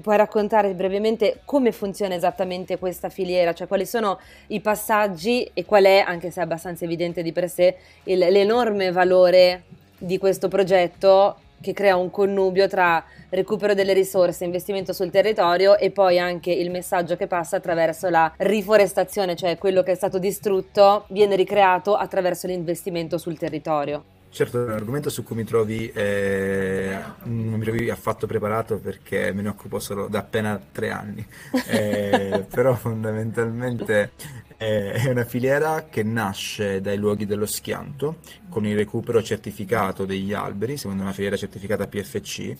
puoi 0.00 0.16
raccontare 0.16 0.74
brevemente 0.74 1.40
come 1.44 1.72
funziona 1.72 2.14
esattamente 2.14 2.78
questa 2.78 3.08
filiera, 3.08 3.52
cioè 3.52 3.66
quali 3.66 3.86
sono 3.86 4.18
i 4.48 4.60
passaggi 4.60 5.48
e 5.54 5.64
qual 5.64 5.84
è, 5.84 6.04
anche 6.06 6.30
se 6.30 6.40
è 6.40 6.42
abbastanza 6.42 6.84
evidente 6.84 7.22
di 7.22 7.32
per 7.32 7.48
sé, 7.48 7.76
il, 8.04 8.18
l'enorme 8.18 8.90
valore 8.92 9.64
di 9.98 10.18
questo 10.18 10.48
progetto 10.48 11.36
che 11.60 11.72
crea 11.72 11.96
un 11.96 12.10
connubio 12.10 12.68
tra 12.68 13.04
recupero 13.28 13.74
delle 13.74 13.92
risorse, 13.92 14.44
investimento 14.44 14.92
sul 14.92 15.10
territorio 15.10 15.76
e 15.76 15.90
poi 15.90 16.18
anche 16.18 16.50
il 16.50 16.70
messaggio 16.70 17.16
che 17.16 17.26
passa 17.26 17.56
attraverso 17.56 18.08
la 18.08 18.32
riforestazione, 18.38 19.36
cioè 19.36 19.58
quello 19.58 19.82
che 19.82 19.92
è 19.92 19.94
stato 19.94 20.18
distrutto 20.18 21.04
viene 21.08 21.36
ricreato 21.36 21.94
attraverso 21.96 22.46
l'investimento 22.46 23.18
sul 23.18 23.38
territorio. 23.38 24.18
Certo, 24.32 24.60
è 24.60 24.64
un 24.64 24.70
argomento 24.70 25.10
su 25.10 25.24
cui 25.24 25.34
mi 25.34 25.44
trovi, 25.44 25.90
eh, 25.90 26.96
non 27.24 27.54
mi 27.54 27.64
trovi 27.64 27.90
affatto 27.90 28.28
preparato 28.28 28.78
perché 28.78 29.32
me 29.32 29.42
ne 29.42 29.48
occupo 29.48 29.80
solo 29.80 30.06
da 30.06 30.20
appena 30.20 30.60
tre 30.70 30.90
anni, 30.90 31.26
eh, 31.66 32.46
però 32.48 32.76
fondamentalmente 32.76 34.12
eh, 34.56 34.92
è 34.92 35.10
una 35.10 35.24
filiera 35.24 35.86
che 35.90 36.04
nasce 36.04 36.80
dai 36.80 36.96
luoghi 36.96 37.26
dello 37.26 37.44
schianto 37.44 38.18
con 38.48 38.64
il 38.66 38.76
recupero 38.76 39.20
certificato 39.20 40.04
degli 40.04 40.32
alberi, 40.32 40.76
secondo 40.76 41.02
una 41.02 41.12
filiera 41.12 41.36
certificata 41.36 41.88
PFC, 41.88 42.56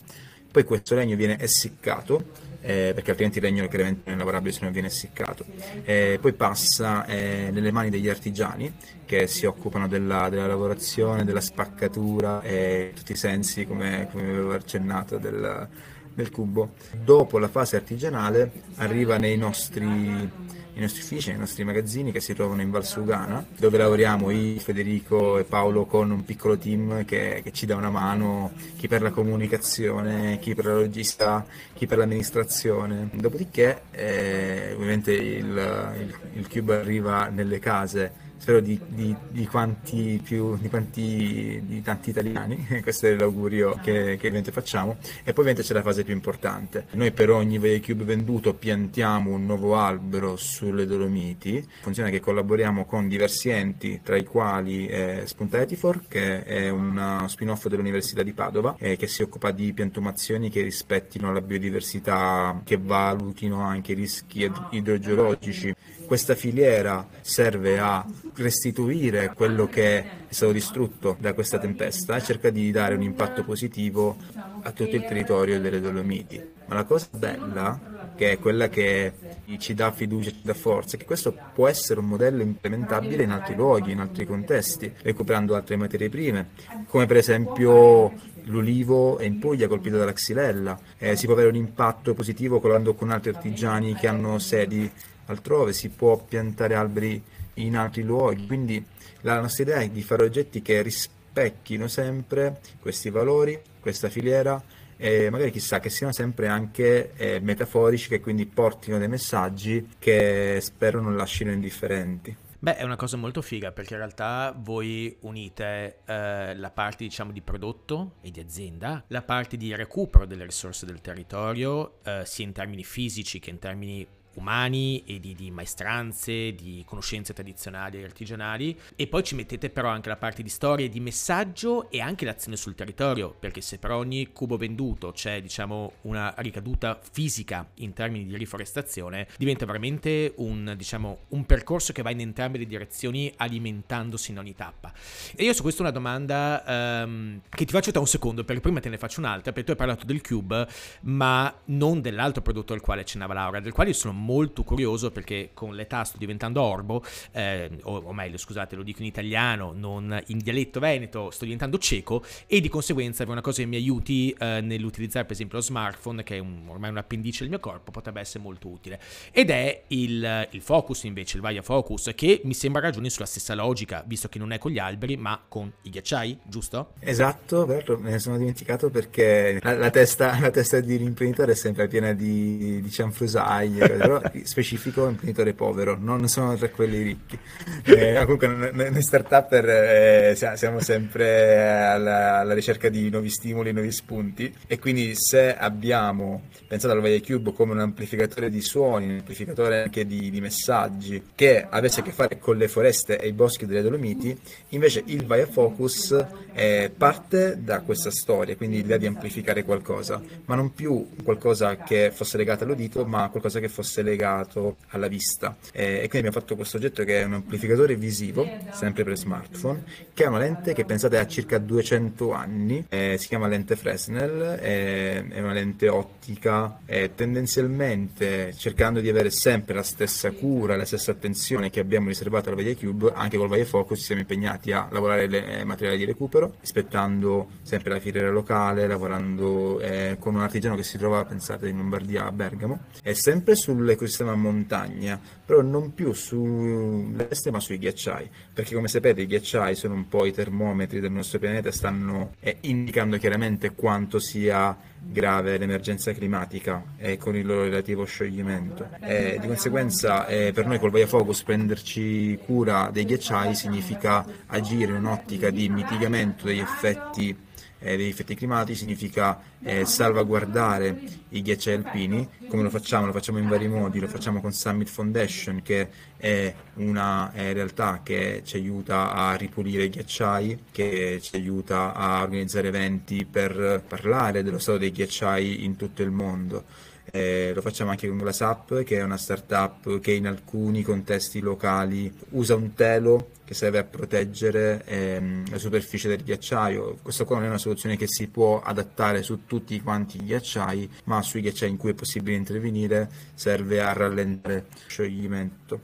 poi 0.51 0.63
questo 0.63 0.95
legno 0.95 1.15
viene 1.15 1.37
essiccato 1.39 2.49
eh, 2.61 2.91
perché 2.93 3.11
altrimenti 3.11 3.39
il 3.39 3.43
legno 3.43 3.67
chiaramente 3.67 4.01
non 4.05 4.15
è 4.15 4.17
lavorabile 4.19 4.51
se 4.51 4.59
non 4.61 4.71
viene 4.71 4.87
essiccato. 4.87 5.45
Eh, 5.83 6.19
poi 6.21 6.33
passa 6.33 7.05
eh, 7.05 7.49
nelle 7.51 7.71
mani 7.71 7.89
degli 7.89 8.07
artigiani 8.07 8.73
che 9.05 9.27
si 9.27 9.45
occupano 9.45 9.87
della, 9.87 10.29
della 10.29 10.47
lavorazione, 10.47 11.25
della 11.25 11.41
spaccatura 11.41 12.41
e 12.41 12.93
tutti 12.95 13.13
i 13.13 13.15
sensi, 13.15 13.65
come, 13.65 14.07
come 14.11 14.23
avevo 14.23 14.53
accennato, 14.53 15.17
del, 15.17 15.67
del 16.13 16.29
cubo. 16.29 16.73
Dopo 17.03 17.39
la 17.39 17.47
fase 17.47 17.77
artigianale 17.77 18.51
arriva 18.75 19.17
nei 19.17 19.37
nostri 19.37 20.29
i 20.73 20.79
nostri 20.79 21.01
uffici, 21.01 21.29
nei 21.29 21.39
nostri 21.39 21.63
magazzini 21.63 22.11
che 22.11 22.19
si 22.19 22.33
trovano 22.33 22.61
in 22.61 22.71
Valsugana, 22.71 23.45
dove 23.57 23.77
lavoriamo 23.77 24.29
io, 24.29 24.59
Federico 24.59 25.37
e 25.37 25.43
Paolo 25.43 25.85
con 25.85 26.11
un 26.11 26.23
piccolo 26.23 26.57
team 26.57 27.05
che, 27.05 27.41
che, 27.43 27.51
ci 27.51 27.65
dà 27.65 27.75
una 27.75 27.89
mano, 27.89 28.51
chi 28.77 28.87
per 28.87 29.01
la 29.01 29.11
comunicazione, 29.11 30.39
chi 30.39 30.55
per 30.55 30.65
la 30.65 30.75
logistica, 30.75 31.45
chi 31.73 31.87
per 31.87 31.97
l'amministrazione. 31.97 33.09
Dopodiché 33.13 33.81
eh, 33.91 34.73
ovviamente 34.75 35.13
il, 35.13 35.93
il, 35.99 36.19
il 36.33 36.47
Cube 36.47 36.75
arriva 36.75 37.27
nelle 37.27 37.59
case 37.59 38.29
spero 38.41 38.59
di, 38.59 38.79
di, 38.87 39.15
di, 39.29 39.45
quanti 39.45 40.19
più, 40.23 40.57
di, 40.57 40.67
quanti, 40.67 41.61
di 41.63 41.81
tanti 41.83 42.09
italiani, 42.09 42.65
questo 42.81 43.05
è 43.05 43.13
l'augurio 43.13 43.77
che, 43.83 43.91
che 43.91 44.15
ovviamente 44.15 44.51
facciamo, 44.51 44.97
e 44.99 45.25
poi 45.25 45.45
ovviamente 45.45 45.61
c'è 45.61 45.73
la 45.73 45.83
fase 45.83 46.03
più 46.03 46.13
importante. 46.15 46.87
Noi 46.93 47.11
per 47.11 47.29
ogni 47.29 47.59
Cube 47.79 48.03
venduto 48.03 48.55
piantiamo 48.55 49.29
un 49.29 49.45
nuovo 49.45 49.75
albero 49.75 50.37
sulle 50.37 50.87
Dolomiti, 50.87 51.63
funziona 51.81 52.09
che 52.09 52.19
collaboriamo 52.19 52.85
con 52.85 53.07
diversi 53.07 53.49
enti, 53.49 54.01
tra 54.03 54.17
i 54.17 54.25
quali 54.25 54.89
Spunta 55.25 55.61
Etifor, 55.61 56.07
che 56.07 56.43
è 56.43 56.69
uno 56.69 57.27
spin-off 57.27 57.67
dell'Università 57.67 58.23
di 58.23 58.33
Padova, 58.33 58.75
eh, 58.79 58.97
che 58.97 59.05
si 59.05 59.21
occupa 59.21 59.51
di 59.51 59.71
piantumazioni 59.71 60.49
che 60.49 60.63
rispettino 60.63 61.31
la 61.31 61.41
biodiversità, 61.41 62.59
che 62.63 62.77
valutino 62.77 63.61
anche 63.61 63.91
i 63.91 63.95
rischi 63.95 64.51
idrogeologici. 64.71 65.75
Questa 66.11 66.35
filiera 66.35 67.07
serve 67.21 67.79
a 67.79 68.05
restituire 68.35 69.31
quello 69.33 69.67
che 69.67 69.97
è 69.97 70.05
stato 70.27 70.51
distrutto 70.51 71.15
da 71.17 71.31
questa 71.31 71.57
tempesta 71.57 72.17
e 72.17 72.21
cerca 72.21 72.49
di 72.49 72.69
dare 72.69 72.95
un 72.95 73.01
impatto 73.01 73.45
positivo 73.45 74.17
a 74.61 74.71
tutto 74.71 74.97
il 74.97 75.05
territorio 75.05 75.61
delle 75.61 75.79
Dolomiti. 75.79 76.37
Ma 76.65 76.75
la 76.75 76.83
cosa 76.83 77.07
bella, 77.15 78.11
che 78.17 78.31
è 78.31 78.39
quella 78.39 78.67
che 78.67 79.13
ci 79.57 79.73
dà 79.73 79.93
fiducia, 79.93 80.31
ci 80.31 80.41
dà 80.43 80.53
forza, 80.53 80.97
è 80.97 80.99
che 80.99 81.05
questo 81.05 81.33
può 81.53 81.69
essere 81.69 82.01
un 82.01 82.07
modello 82.07 82.41
implementabile 82.41 83.23
in 83.23 83.31
altri 83.31 83.55
luoghi, 83.55 83.93
in 83.93 84.01
altri 84.01 84.25
contesti, 84.25 84.91
recuperando 85.03 85.55
altre 85.55 85.77
materie 85.77 86.09
prime, 86.09 86.49
come 86.87 87.05
per 87.05 87.15
esempio 87.15 88.11
l'ulivo 88.45 89.17
è 89.17 89.25
in 89.25 89.39
Puglia 89.39 89.67
colpito 89.69 89.97
dalla 89.97 90.13
xylella, 90.13 90.77
eh, 90.97 91.15
si 91.15 91.25
può 91.25 91.35
avere 91.35 91.49
un 91.49 91.55
impatto 91.55 92.13
positivo 92.13 92.59
collaborando 92.59 92.95
con 92.95 93.11
altri 93.11 93.29
artigiani 93.29 93.93
che 93.93 94.07
hanno 94.07 94.39
sedi 94.39 94.91
altrove, 95.31 95.73
si 95.73 95.89
può 95.89 96.17
piantare 96.17 96.75
alberi 96.75 97.21
in 97.55 97.75
altri 97.75 98.03
luoghi, 98.03 98.45
quindi 98.45 98.83
la 99.21 99.39
nostra 99.39 99.63
idea 99.63 99.77
è 99.77 99.89
di 99.89 100.01
fare 100.01 100.23
oggetti 100.23 100.61
che 100.61 100.81
rispecchino 100.81 101.87
sempre 101.87 102.59
questi 102.79 103.09
valori, 103.09 103.59
questa 103.79 104.09
filiera 104.09 104.61
e 104.97 105.29
magari 105.31 105.49
chissà 105.49 105.79
che 105.79 105.89
siano 105.89 106.13
sempre 106.13 106.47
anche 106.47 107.13
eh, 107.15 107.39
metaforici, 107.39 108.07
che 108.07 108.19
quindi 108.19 108.45
portino 108.45 108.99
dei 108.99 109.07
messaggi 109.07 109.95
che 109.97 110.59
spero 110.61 111.01
non 111.01 111.15
lasciano 111.15 111.51
indifferenti. 111.51 112.35
Beh, 112.63 112.75
è 112.75 112.83
una 112.83 112.95
cosa 112.95 113.17
molto 113.17 113.41
figa 113.41 113.71
perché 113.71 113.93
in 113.93 113.99
realtà 113.99 114.53
voi 114.55 115.17
unite 115.21 116.01
eh, 116.05 116.55
la 116.55 116.69
parte 116.69 117.03
diciamo 117.03 117.31
di 117.31 117.41
prodotto 117.41 118.17
e 118.21 118.29
di 118.29 118.39
azienda, 118.39 119.03
la 119.07 119.23
parte 119.23 119.57
di 119.57 119.73
recupero 119.73 120.27
delle 120.27 120.45
risorse 120.45 120.85
del 120.85 121.01
territorio, 121.01 121.97
eh, 122.03 122.21
sia 122.23 122.45
in 122.45 122.51
termini 122.51 122.83
fisici 122.83 123.39
che 123.39 123.49
in 123.49 123.57
termini 123.57 124.07
umani 124.35 125.03
e 125.05 125.19
di, 125.19 125.33
di, 125.35 125.51
maestranze, 125.51 126.53
di 126.53 126.83
conoscenze 126.85 127.33
tradizionali 127.33 127.99
e 127.99 128.03
artigianali. 128.03 128.77
E 128.95 129.07
poi 129.07 129.23
ci 129.23 129.35
mettete 129.35 129.69
però 129.69 129.89
anche 129.89 130.09
la 130.09 130.17
parte 130.17 130.43
di 130.43 130.49
storia 130.49 130.87
di 130.87 130.99
messaggio 130.99 131.89
e 131.89 131.99
anche 132.01 132.25
l'azione 132.25 132.57
sul 132.57 132.75
territorio 132.75 133.35
perché 133.37 133.61
se 133.61 133.77
per 133.77 133.91
ogni 133.91 134.31
cubo 134.31 134.57
venduto 134.57 135.11
c'è 135.11 135.41
diciamo 135.41 135.93
una 136.01 136.33
ricaduta 136.37 136.99
fisica 137.11 137.67
in 137.75 137.93
termini 137.93 138.25
di 138.25 138.37
riforestazione 138.37 139.27
diventa 139.37 139.65
veramente 139.65 140.33
un, 140.37 140.73
diciamo, 140.77 141.19
un 141.29 141.45
percorso 141.45 141.93
che 141.93 142.01
va 142.01 142.11
in 142.11 142.21
entrambe 142.21 142.57
le 142.57 142.65
direzioni 142.65 143.31
alimentandosi 143.35 144.31
in 144.31 144.39
ogni 144.39 144.55
tappa. 144.55 144.93
E 145.35 145.43
io 145.43 145.53
su 145.53 145.61
questo 145.61 145.81
una 145.81 145.91
domanda 145.91 147.03
um, 147.03 147.41
che 147.49 147.65
ti 147.65 147.71
faccio 147.71 147.91
tra 147.91 147.99
un 147.99 148.07
secondo 148.07 148.43
perché 148.43 148.61
prima 148.61 148.79
te 148.79 148.89
ne 148.89 148.97
faccio 148.97 149.19
un'altra 149.19 149.51
perché 149.51 149.63
tu 149.63 149.71
hai 149.71 149.77
parlato 149.77 150.05
del 150.05 150.21
cube 150.21 150.67
ma 151.01 151.53
non 151.65 152.01
dell'altro 152.01 152.41
prodotto 152.41 152.73
al 152.73 152.81
quale 152.81 153.01
accennava 153.01 153.33
Laura 153.33 153.59
del 153.59 153.71
quale 153.71 153.89
io 153.89 153.95
sono 153.95 154.13
molto 154.21 154.63
curioso 154.63 155.11
perché 155.11 155.49
con 155.53 155.75
l'età 155.75 156.03
sto 156.03 156.17
diventando 156.17 156.61
orbo, 156.61 157.03
eh, 157.31 157.69
o, 157.83 157.97
o, 157.97 158.13
meglio 158.13 158.37
scusate 158.37 158.75
lo 158.75 158.83
dico 158.83 159.01
in 159.01 159.07
italiano, 159.07 159.73
non 159.75 160.21
in 160.27 160.37
dialetto 160.37 160.79
veneto, 160.79 161.31
sto 161.31 161.43
diventando 161.43 161.77
cieco 161.77 162.23
e 162.47 162.61
di 162.61 162.69
conseguenza 162.69 163.23
per 163.23 163.31
una 163.31 163.41
cosa 163.41 163.61
che 163.61 163.67
mi 163.67 163.75
aiuti 163.75 164.33
eh, 164.37 164.61
nell'utilizzare 164.61 165.25
per 165.25 165.33
esempio 165.33 165.57
lo 165.57 165.63
smartphone, 165.63 166.23
che 166.23 166.35
è 166.35 166.39
un, 166.39 166.63
ormai 166.67 166.89
un 166.89 166.97
appendice 166.97 167.39
del 167.41 167.49
mio 167.49 167.59
corpo, 167.59 167.91
potrebbe 167.91 168.19
essere 168.19 168.43
molto 168.43 168.67
utile. 168.67 168.99
Ed 169.31 169.49
è 169.49 169.83
il, 169.87 170.47
il 170.51 170.61
Focus 170.61 171.03
invece, 171.03 171.37
il 171.37 171.41
Vaia 171.41 171.61
Focus, 171.61 172.11
che 172.15 172.41
mi 172.43 172.53
sembra 172.53 172.81
ragioni 172.81 173.09
sulla 173.09 173.25
stessa 173.25 173.53
logica, 173.55 174.03
visto 174.05 174.29
che 174.29 174.39
non 174.39 174.51
è 174.51 174.57
con 174.57 174.71
gli 174.71 174.79
alberi 174.79 175.17
ma 175.17 175.41
con 175.47 175.71
i 175.83 175.89
ghiacciai, 175.89 176.39
giusto? 176.43 176.93
Esatto, 176.99 177.65
vero, 177.65 177.97
me 177.97 178.11
ne 178.11 178.19
sono 178.19 178.37
dimenticato 178.37 178.89
perché 178.89 179.59
la, 179.61 179.75
la, 179.75 179.89
testa, 179.89 180.39
la 180.39 180.49
testa 180.49 180.79
di 180.79 180.97
l'imprenditore 180.97 181.53
è 181.53 181.55
sempre 181.55 181.87
piena 181.87 182.13
di, 182.13 182.81
di 182.81 182.89
cianfrusaglie, 182.89 183.97
però 184.19 184.21
specifico 184.43 185.07
imprenditore 185.07 185.53
povero, 185.53 185.97
non 185.97 186.27
sono 186.27 186.55
tra 186.57 186.69
quelli 186.69 187.01
ricchi. 187.01 187.37
Eh, 187.85 188.19
comunque 188.21 188.71
noi 188.71 189.01
start-up 189.01 189.51
eh, 189.53 190.35
siamo 190.35 190.81
sempre 190.81 191.87
alla, 191.87 192.39
alla, 192.39 192.53
ricerca 192.53 192.89
di 192.89 193.09
nuovi 193.09 193.29
stimoli, 193.29 193.71
nuovi 193.71 193.91
spunti 193.91 194.53
e 194.67 194.79
quindi 194.79 195.15
se 195.15 195.55
abbiamo 195.55 196.43
pensato 196.67 196.93
al 196.93 197.01
Vaia 197.01 197.19
Cube 197.21 197.53
come 197.53 197.71
un 197.71 197.79
amplificatore 197.79 198.49
di 198.49 198.61
suoni, 198.61 199.05
un 199.05 199.17
amplificatore 199.17 199.83
anche 199.83 200.05
di, 200.05 200.29
di 200.29 200.41
messaggi 200.41 201.21
che 201.35 201.65
avesse 201.67 202.01
a 202.01 202.03
che 202.03 202.11
fare 202.11 202.39
con 202.39 202.57
le 202.57 202.67
foreste 202.67 203.19
e 203.19 203.27
i 203.27 203.33
boschi 203.33 203.65
delle 203.65 203.81
Dolomiti, 203.81 204.37
invece 204.69 205.03
il 205.05 205.25
Vaia 205.25 205.47
Focus 205.47 206.25
eh, 206.53 206.91
parte 206.95 207.61
da 207.61 207.81
questa 207.81 208.11
storia, 208.11 208.55
quindi 208.55 208.77
l'idea 208.77 208.97
di 208.97 209.05
amplificare 209.05 209.63
qualcosa, 209.63 210.21
ma 210.45 210.55
non 210.55 210.73
più 210.73 211.09
qualcosa 211.23 211.77
che 211.77 212.11
fosse 212.13 212.37
legato 212.37 212.63
all'udito, 212.63 213.05
ma 213.05 213.29
qualcosa 213.29 213.59
che 213.59 213.69
fosse 213.69 214.00
legato 214.01 214.77
alla 214.89 215.07
vista. 215.07 215.55
Eh, 215.71 215.83
e 215.83 216.07
quindi 216.07 216.27
abbiamo 216.27 216.39
fatto 216.39 216.55
questo 216.55 216.77
oggetto 216.77 217.03
che 217.03 217.21
è 217.21 217.23
un 217.23 217.33
amplificatore 217.33 217.95
visivo, 217.95 218.47
sempre 218.71 219.03
per 219.03 219.17
smartphone, 219.17 219.83
che 220.13 220.25
ha 220.25 220.29
una 220.29 220.39
lente 220.39 220.73
che 220.73 220.85
pensate 220.85 221.17
ha 221.17 221.27
circa 221.27 221.57
200 221.57 222.31
anni, 222.33 222.85
eh, 222.89 223.17
si 223.17 223.27
chiama 223.27 223.47
lente 223.47 223.75
Fresnel, 223.75 224.57
è 224.59 225.39
una 225.39 225.53
lente 225.53 225.87
ottica, 225.87 226.79
tendenzialmente 227.15 228.53
cercando 228.55 228.99
di 228.99 229.09
avere 229.09 229.29
sempre 229.29 229.73
la 229.73 229.83
stessa 229.83 230.31
cura, 230.31 230.75
la 230.75 230.85
stessa 230.85 231.11
attenzione 231.11 231.69
che 231.69 231.79
abbiamo 231.79 232.07
riservato 232.07 232.49
al 232.49 232.55
Vaia 232.55 232.75
Cube, 232.75 233.11
anche 233.13 233.37
col 233.37 233.47
Vaia 233.47 233.65
Focus 233.65 233.99
ci 233.99 234.05
siamo 234.05 234.21
impegnati 234.21 234.71
a 234.71 234.87
lavorare 234.91 235.27
le 235.27 235.59
eh, 235.59 235.63
materiali 235.63 235.97
di 235.97 236.05
recupero, 236.05 236.55
rispettando 236.59 237.49
sempre 237.61 237.91
la 237.91 237.99
filiera 237.99 238.29
locale, 238.29 238.87
lavorando 238.87 239.79
eh, 239.79 240.17
con 240.19 240.35
un 240.35 240.41
artigiano 240.41 240.75
che 240.75 240.83
si 240.83 240.97
trova, 240.97 241.23
pensate, 241.25 241.67
in 241.67 241.77
Lombardia 241.77 242.25
a 242.25 242.31
Bergamo, 242.31 242.79
e 243.03 243.13
sempre 243.13 243.55
sulle 243.55 243.90
ecosistema 243.91 244.35
montagna, 244.35 245.19
però 245.45 245.61
non 245.61 245.93
più 245.93 246.13
sull'est 246.13 247.49
ma 247.49 247.59
sui 247.59 247.77
ghiacciai, 247.77 248.29
perché 248.53 248.73
come 248.73 248.87
sapete 248.87 249.21
i 249.21 249.27
ghiacciai 249.27 249.75
sono 249.75 249.93
un 249.93 250.07
po' 250.07 250.25
i 250.25 250.31
termometri 250.31 250.99
del 250.99 251.11
nostro 251.11 251.39
pianeta 251.39 251.69
e 251.69 251.71
stanno 251.71 252.33
eh, 252.39 252.57
indicando 252.61 253.17
chiaramente 253.17 253.73
quanto 253.73 254.19
sia 254.19 254.77
grave 255.03 255.57
l'emergenza 255.57 256.13
climatica 256.13 256.83
e 256.97 257.17
con 257.17 257.35
il 257.35 257.45
loro 257.45 257.63
relativo 257.63 258.05
scioglimento. 258.05 258.87
E 259.01 259.37
di 259.41 259.47
conseguenza 259.47 260.27
eh, 260.27 260.51
per 260.53 260.67
noi 260.67 260.79
col 260.79 260.91
Vaia 260.91 261.07
Focus 261.07 261.43
prenderci 261.43 262.37
cura 262.45 262.89
dei 262.91 263.05
ghiacciai 263.05 263.55
significa 263.55 264.25
agire 264.47 264.91
in 264.91 264.97
un'ottica 264.97 265.49
di 265.49 265.69
mitigamento 265.69 266.45
degli 266.45 266.59
effetti 266.59 267.35
eh, 267.81 267.97
degli 267.97 268.07
effetti 268.07 268.35
climatici, 268.35 268.79
significa 268.79 269.41
eh, 269.63 269.85
salvaguardare 269.85 271.01
i 271.29 271.41
ghiacciai 271.41 271.75
alpini. 271.75 272.27
Come 272.47 272.63
lo 272.63 272.69
facciamo? 272.69 273.07
Lo 273.07 273.11
facciamo 273.11 273.39
in 273.39 273.49
vari 273.49 273.67
modi, 273.67 273.99
lo 273.99 274.07
facciamo 274.07 274.39
con 274.39 274.53
Summit 274.53 274.87
Foundation 274.87 275.61
che 275.61 275.89
è 276.17 276.53
una 276.75 277.31
è 277.33 277.51
realtà 277.53 278.01
che 278.03 278.41
ci 278.45 278.57
aiuta 278.57 279.11
a 279.11 279.35
ripulire 279.35 279.85
i 279.85 279.89
ghiacciai, 279.89 280.65
che 280.71 281.19
ci 281.21 281.35
aiuta 281.35 281.93
a 281.93 282.21
organizzare 282.21 282.67
eventi 282.67 283.25
per 283.25 283.83
parlare 283.87 284.43
dello 284.43 284.59
stato 284.59 284.77
dei 284.77 284.91
ghiacciai 284.91 285.65
in 285.65 285.75
tutto 285.75 286.03
il 286.03 286.11
mondo. 286.11 286.89
Eh, 287.11 287.51
lo 287.53 287.61
facciamo 287.61 287.91
anche 287.91 288.07
con 288.07 288.17
GlassUp, 288.17 288.83
che 288.83 288.97
è 288.97 289.03
una 289.03 289.17
startup 289.17 289.99
che 289.99 290.13
in 290.13 290.27
alcuni 290.27 290.81
contesti 290.81 291.41
locali 291.41 292.11
usa 292.29 292.55
un 292.55 292.73
telo 292.73 293.31
che 293.43 293.53
serve 293.53 293.79
a 293.79 293.83
proteggere 293.83 294.81
ehm, 294.85 295.51
la 295.51 295.57
superficie 295.57 296.07
del 296.07 296.23
ghiacciaio. 296.23 296.99
Questa 297.01 297.25
qua 297.25 297.35
non 297.35 297.45
è 297.45 297.47
una 297.49 297.57
soluzione 297.57 297.97
che 297.97 298.07
si 298.07 298.29
può 298.29 298.61
adattare 298.61 299.23
su 299.23 299.45
tutti 299.45 299.81
quanti 299.81 300.15
i 300.21 300.25
ghiacciai, 300.25 300.89
ma 301.03 301.21
sui 301.21 301.41
ghiacciai 301.41 301.69
in 301.69 301.75
cui 301.75 301.91
è 301.91 301.93
possibile 301.93 302.37
intervenire 302.37 303.09
serve 303.33 303.81
a 303.81 303.91
rallentare 303.91 304.67
lo 304.69 304.79
scioglimento. 304.87 305.81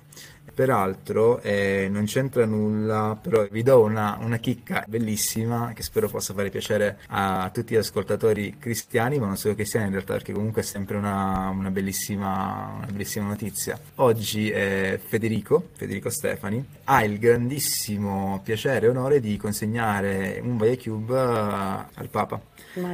Peraltro 0.58 1.40
eh, 1.42 1.88
non 1.88 2.06
c'entra 2.06 2.44
nulla, 2.48 3.16
però 3.22 3.46
vi 3.52 3.62
do 3.62 3.80
una, 3.82 4.18
una, 4.20 4.38
chicca 4.38 4.84
bellissima 4.88 5.72
che 5.76 5.84
spero 5.84 6.10
possa 6.10 6.34
fare 6.34 6.50
piacere 6.50 6.98
a 7.10 7.52
tutti 7.54 7.76
gli 7.76 7.78
ascoltatori 7.78 8.56
cristiani, 8.58 9.20
ma 9.20 9.28
non 9.28 9.38
solo 9.38 9.54
cristiani 9.54 9.86
in 9.86 9.92
realtà, 9.92 10.14
perché 10.14 10.34
comunque 10.34 10.64
è 10.64 10.66
sempre 10.66 10.98
una, 10.98 11.50
una, 11.50 11.70
bellissima, 11.70 12.74
una 12.76 12.88
bellissima, 12.88 13.28
notizia. 13.28 13.80
Oggi 13.98 14.50
eh, 14.50 15.00
Federico, 15.06 15.70
Federico 15.76 16.10
Stefani, 16.10 16.66
ha 16.86 17.04
il 17.04 17.20
grandissimo 17.20 18.42
piacere 18.44 18.88
e 18.88 18.90
onore 18.90 19.20
di 19.20 19.38
consegnare 19.38 20.40
un 20.42 20.58
Vaia 20.58 20.76
Cube 20.76 21.20
al 21.20 22.08
Papa. 22.10 22.42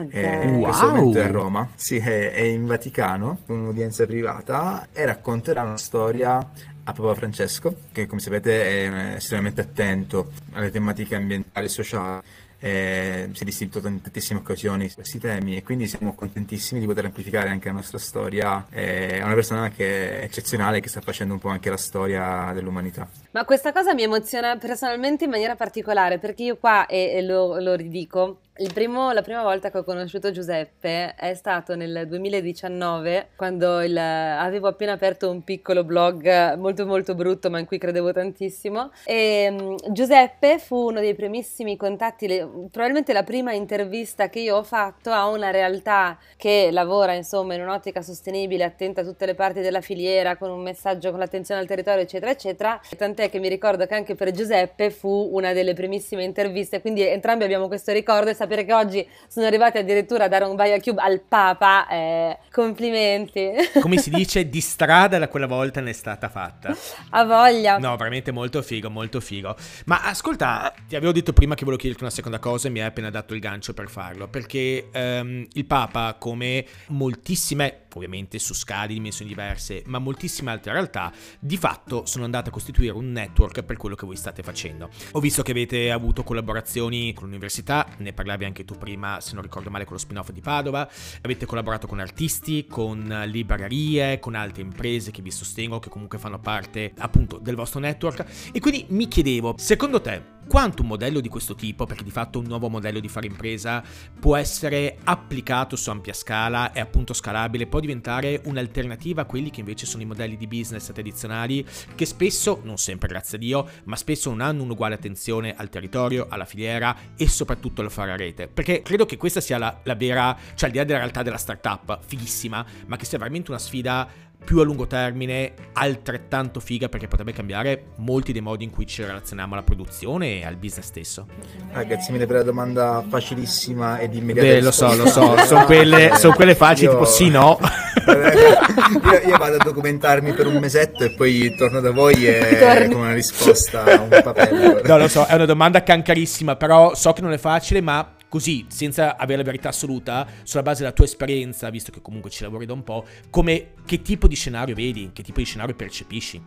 Eh, 0.10 0.48
wow. 0.48 1.14
È 1.14 1.20
a 1.20 1.28
Roma, 1.28 1.70
sì, 1.76 1.98
è, 1.98 2.32
è 2.32 2.42
in 2.42 2.66
Vaticano, 2.66 3.40
un'udienza 3.48 4.06
privata 4.06 4.88
e 4.94 5.06
racconterà 5.06 5.64
una 5.64 5.78
storia 5.78 6.38
a 6.86 6.92
Papa 6.92 7.14
Francesco, 7.16 7.76
che 7.92 8.08
come 8.08 8.22
sapete 8.22 8.64
è 8.64 9.16
estremamente 9.16 9.62
attento 9.62 10.32
alle 10.54 10.72
tematiche 10.72 11.16
ambientali 11.16 11.66
e 11.66 11.70
sociali 11.70 12.22
eh, 12.64 13.30
si 13.34 13.42
è 13.42 13.46
distinto 13.46 13.80
in 13.86 14.02
tantissime 14.02 14.40
occasioni 14.40 14.88
su 14.88 14.96
questi 14.96 15.20
temi 15.20 15.58
e 15.58 15.64
quindi 15.64 15.86
siamo 15.86 16.16
contentissimi 16.16 16.80
di 16.80 16.86
poter 16.86 17.04
amplificare 17.04 17.50
anche 17.50 17.68
la 17.68 17.74
nostra 17.74 17.98
storia. 17.98 18.66
Eh, 18.70 19.18
è 19.18 19.22
una 19.22 19.34
persona 19.34 19.70
che 19.70 20.22
è 20.22 20.24
eccezionale 20.24 20.80
che 20.80 20.88
sta 20.88 21.02
facendo 21.02 21.34
un 21.34 21.40
po' 21.42 21.50
anche 21.50 21.70
la 21.70 21.76
storia 21.76 22.52
dell'umanità. 22.54 23.06
Ma 23.32 23.44
questa 23.44 23.74
cosa 23.74 23.94
mi 23.94 24.04
emoziona 24.04 24.56
personalmente 24.56 25.26
in 25.26 25.32
maniera 25.32 25.58
particolare 25.58 26.20
perché 26.20 26.44
io 26.44 26.56
qua, 26.56 26.86
e, 26.86 27.12
e 27.16 27.22
lo, 27.22 27.60
lo 27.60 27.76
ridico, 27.76 28.38
Primo, 28.72 29.12
la 29.14 29.24
prima 29.24 29.42
volta 29.42 29.72
che 29.72 29.80
ho 29.80 29.84
conosciuto 29.84 30.30
Giuseppe 30.30 31.16
è 31.16 31.34
stato 31.34 31.76
nel 31.76 32.06
2019 32.08 33.30
quando 33.36 33.82
il, 33.82 33.98
avevo 33.98 34.68
appena 34.68 34.92
aperto 34.92 35.32
un 35.32 35.44
piccolo 35.44 35.84
blog 35.84 36.54
molto 36.58 36.86
molto 36.86 37.16
brutto 37.16 37.50
ma 37.50 37.58
in 37.58 37.66
cui 37.66 37.80
credevo 37.80 38.14
tantissimo. 38.14 38.92
E 39.06 39.48
um, 39.50 39.76
Giuseppe 39.92 40.60
fu 40.60 40.90
uno 40.90 41.00
dei 41.00 41.16
primissimi 41.16 41.76
contatti, 41.76 42.28
le, 42.28 42.48
probabilmente 42.70 43.12
la 43.12 43.24
prima 43.24 43.54
intervista 43.54 44.30
che 44.30 44.42
io 44.42 44.58
ho 44.58 44.64
fatto 44.64 45.10
a 45.10 45.26
una 45.26 45.50
realtà 45.50 46.16
che 46.38 46.70
lavora 46.72 47.14
insomma 47.14 47.56
in 47.56 47.62
un'ottica 47.62 48.04
sostenibile, 48.04 48.66
attenta 48.66 49.02
a 49.02 49.04
tutte 49.04 49.26
le 49.26 49.34
parti 49.34 49.62
della 49.62 49.82
filiera 49.82 50.38
con 50.38 50.52
un 50.52 50.62
messaggio 50.62 51.10
con 51.10 51.18
l'attenzione 51.18 51.60
al 51.60 51.66
territorio 51.66 52.04
eccetera 52.04 52.30
eccetera, 52.30 52.80
tant'è 52.96 53.32
che 53.32 53.40
mi 53.40 53.50
ricordo 53.50 53.88
che 53.88 53.96
anche 53.96 54.14
per 54.14 54.30
Giuseppe 54.30 54.92
fu 54.92 55.30
una 55.32 55.54
delle 55.54 55.74
primissime 55.74 56.24
interviste, 56.24 56.82
quindi 56.82 57.02
entrambi 57.02 57.46
abbiamo 57.46 57.68
questo 57.68 57.92
ricordo 57.92 58.30
sapere 58.44 58.66
che 58.66 58.74
oggi 58.74 59.08
sono 59.28 59.46
arrivati 59.46 59.78
addirittura 59.78 60.26
a 60.26 60.28
dare 60.28 60.46
un 60.46 60.56
Baia 60.56 60.80
Cube 60.80 61.02
al 61.02 61.22
Papa, 61.22 61.88
eh, 61.88 62.38
complimenti. 62.52 63.52
Come 63.82 63.98
si 63.98 64.10
dice, 64.10 64.48
di 64.50 64.62
strada 64.62 65.18
da 65.18 65.28
quella 65.28 65.48
volta 65.48 65.82
ne 65.82 65.92
è 65.92 65.94
stata 65.94 66.30
fatta. 66.30 66.76
A 67.10 67.24
voglia. 67.26 67.78
No, 67.78 67.96
veramente 67.96 68.32
molto 68.32 68.62
figo, 68.62 68.90
molto 68.90 69.20
figo. 69.20 69.56
Ma 69.86 70.04
ascolta, 70.04 70.74
ti 70.88 70.96
avevo 70.96 71.12
detto 71.12 71.34
prima 71.34 71.56
che 71.56 71.64
volevo 71.64 71.82
chiederti 71.82 72.04
una 72.04 72.14
seconda 72.14 72.40
cosa 72.40 72.68
e 72.68 72.72
mi 72.72 72.80
hai 72.80 72.88
appena 72.88 73.10
dato 73.10 73.34
il 73.34 73.40
gancio 73.40 73.74
per 73.74 73.90
farlo, 73.90 74.28
perché 74.28 74.90
um, 74.94 75.48
il 75.54 75.66
Papa, 75.66 76.16
come 76.20 76.66
moltissime 76.88 77.84
ovviamente 77.96 78.40
su 78.40 78.54
scale 78.54 78.88
di 78.88 78.94
dimensioni 78.96 79.30
diverse, 79.30 79.84
ma 79.86 80.00
moltissime 80.00 80.52
altre 80.52 80.74
realtà, 80.74 81.12
di 81.40 81.58
fatto 81.58 82.06
sono 82.06 82.24
andate 82.26 82.50
a 82.50 82.52
costituire 82.52 82.94
un 82.94 83.12
network 83.12 83.64
per 83.64 83.78
quello 83.78 83.96
che 83.96 84.06
voi 84.06 84.16
state 84.16 84.44
facendo. 84.44 84.90
Ho 85.12 85.20
visto 85.20 85.42
che 85.44 85.52
avete 85.52 85.92
avuto 85.92 86.24
collaborazioni 86.24 87.14
con 87.14 87.26
l'università, 87.26 87.88
ne 87.98 88.14
parlavi 88.34 88.46
anche 88.46 88.66
tu 88.66 88.78
prima, 88.78 89.20
se 89.22 89.34
non 89.34 89.44
ricordo 89.44 89.70
male, 89.70 89.86
con 89.86 89.94
lo 89.94 90.00
spin-off 90.00 90.32
di 90.32 90.42
Padova, 90.42 90.90
avete 91.22 91.46
collaborato 91.46 91.88
con 91.88 92.00
artisti, 92.00 92.66
con 92.68 93.24
librerie, 93.28 94.20
con 94.20 94.36
altre 94.36 94.62
imprese 94.62 95.12
che 95.12 95.22
vi 95.22 95.32
sostengono, 95.32 95.80
che 95.80 95.90
comunque 95.90 96.18
fanno 96.18 96.40
parte 96.40 96.94
appunto 96.98 97.38
del 97.38 97.56
vostro 97.56 97.80
network, 97.80 98.26
e 98.52 98.60
quindi 98.60 98.86
mi 98.90 99.08
chiedevo, 99.08 99.56
secondo 99.58 100.02
te, 100.02 100.32
quanto 100.48 100.82
un 100.82 100.90
modello 100.90 101.22
di 101.22 101.30
questo 101.30 101.56
tipo, 101.56 101.86
perché 101.86 102.04
di 102.04 102.12
fatto 102.12 102.40
un 102.40 102.46
nuovo 102.46 102.68
modello 102.68 103.00
di 103.00 103.08
fare 103.08 103.28
impresa, 103.28 103.82
può 104.20 104.36
essere 104.36 104.98
applicato 105.04 105.76
su 105.76 105.90
ampia 105.90 106.14
scala 106.14 106.74
e 106.74 106.80
appunto 106.80 107.14
scalabile, 107.14 107.68
può 107.68 107.80
diventare 107.80 108.42
un'alternativa 108.44 109.22
a 109.22 109.26
quelli 109.26 109.50
che 109.50 109.62
invece 109.62 109.86
sono 109.86 110.04
i 110.04 110.06
modelli 110.06 110.36
di 110.36 110.48
business 110.48 110.92
tradizionali 110.92 111.66
che 111.96 112.06
spesso, 112.06 112.60
non 112.64 112.78
sempre 112.78 113.08
grazie 113.08 113.38
a 113.38 113.40
Dio, 113.40 113.70
ma 113.86 113.96
spesso 113.96 114.30
non 114.30 114.42
hanno 114.42 114.64
un'uguale 114.64 114.96
attenzione 114.96 115.54
al 115.56 115.70
territorio, 115.70 116.28
alla 116.30 116.46
filiera 116.46 116.96
e 117.16 117.28
soprattutto 117.30 117.82
al 117.82 117.92
fare 117.92 118.12
a 118.24 118.26
rete. 118.26 118.48
Perché 118.48 118.82
credo 118.82 119.06
che 119.06 119.18
questa 119.18 119.42
sia 119.42 119.58
la, 119.58 119.80
la 119.84 119.96
vera, 119.96 120.36
cioè 120.56 120.68
al 120.68 120.72
di 120.72 120.78
là 120.78 120.84
della 120.84 121.00
realtà 121.00 121.24
della 121.24 121.38
startup, 121.38 122.00
fighissima, 122.06 122.66
ma 122.88 122.98
che 122.98 123.06
sia 123.06 123.18
veramente 123.18 123.52
una 123.52 123.60
sfida 123.60 124.08
più 124.44 124.60
a 124.60 124.64
lungo 124.64 124.88
termine 124.88 125.54
altrettanto 125.74 126.60
figa 126.60 126.90
perché 126.90 127.08
potrebbe 127.08 127.32
cambiare 127.32 127.92
molti 127.98 128.34
dei 128.34 128.42
modi 128.42 128.66
in 128.66 128.72
cui 128.72 128.86
ci 128.86 129.02
relazioniamo 129.02 129.54
alla 129.54 129.64
produzione 129.64 130.40
e 130.40 130.46
al 130.46 130.58
business 130.58 130.86
stesso. 130.86 131.28
Ragazzi, 131.72 132.12
mi 132.12 132.18
per 132.20 132.38
la 132.38 132.44
domanda 132.44 133.04
facilissima 133.08 134.00
ed 134.00 134.14
immediata. 134.14 134.48
Beh, 134.48 134.62
lo 134.62 134.72
so, 134.72 134.96
lo 134.96 135.08
so, 135.08 135.38
sono 135.46 135.66
quelle, 135.66 136.16
son 136.16 136.34
quelle 136.34 136.56
facili, 136.56 136.88
io... 136.88 136.92
tipo 136.92 137.06
sì, 137.06 137.30
no. 137.30 137.58
io, 138.12 139.30
io, 139.30 139.38
vado 139.38 139.56
a 139.56 139.64
documentarmi 139.64 140.34
per 140.34 140.48
un 140.48 140.58
mesetto 140.58 141.04
e 141.04 141.12
poi 141.12 141.56
torno 141.56 141.80
da 141.80 141.92
voi 141.92 142.26
e 142.26 142.88
con 142.92 143.02
una 143.02 143.14
risposta 143.14 143.84
un 144.02 144.10
papello. 144.10 144.82
No, 144.84 144.98
lo 144.98 145.08
so, 145.08 145.26
è 145.26 145.34
una 145.36 145.46
domanda 145.46 145.84
cancarissima, 145.84 146.56
però 146.56 146.94
so 146.96 147.14
che 147.14 147.22
non 147.22 147.32
è 147.32 147.38
facile, 147.38 147.82
ma 147.82 148.16
così, 148.28 148.66
senza 148.68 149.16
avere 149.16 149.38
la 149.38 149.44
verità 149.44 149.70
assoluta, 149.70 150.26
sulla 150.42 150.64
base 150.64 150.82
della 150.82 150.94
tua 150.94 151.06
esperienza, 151.06 151.70
visto 151.70 151.92
che 151.92 152.02
comunque 152.02 152.32
ci 152.32 152.42
lavori 152.42 152.66
da 152.66 152.74
un 152.74 152.84
po', 152.84 153.06
come, 153.30 153.74
che 153.86 154.02
tipo 154.02 154.28
di 154.28 154.36
scenario 154.36 154.74
vedi, 154.74 155.12
che 155.14 155.22
tipo 155.22 155.40
di 155.40 155.46
scenario 155.46 155.76
percepisci? 155.76 156.42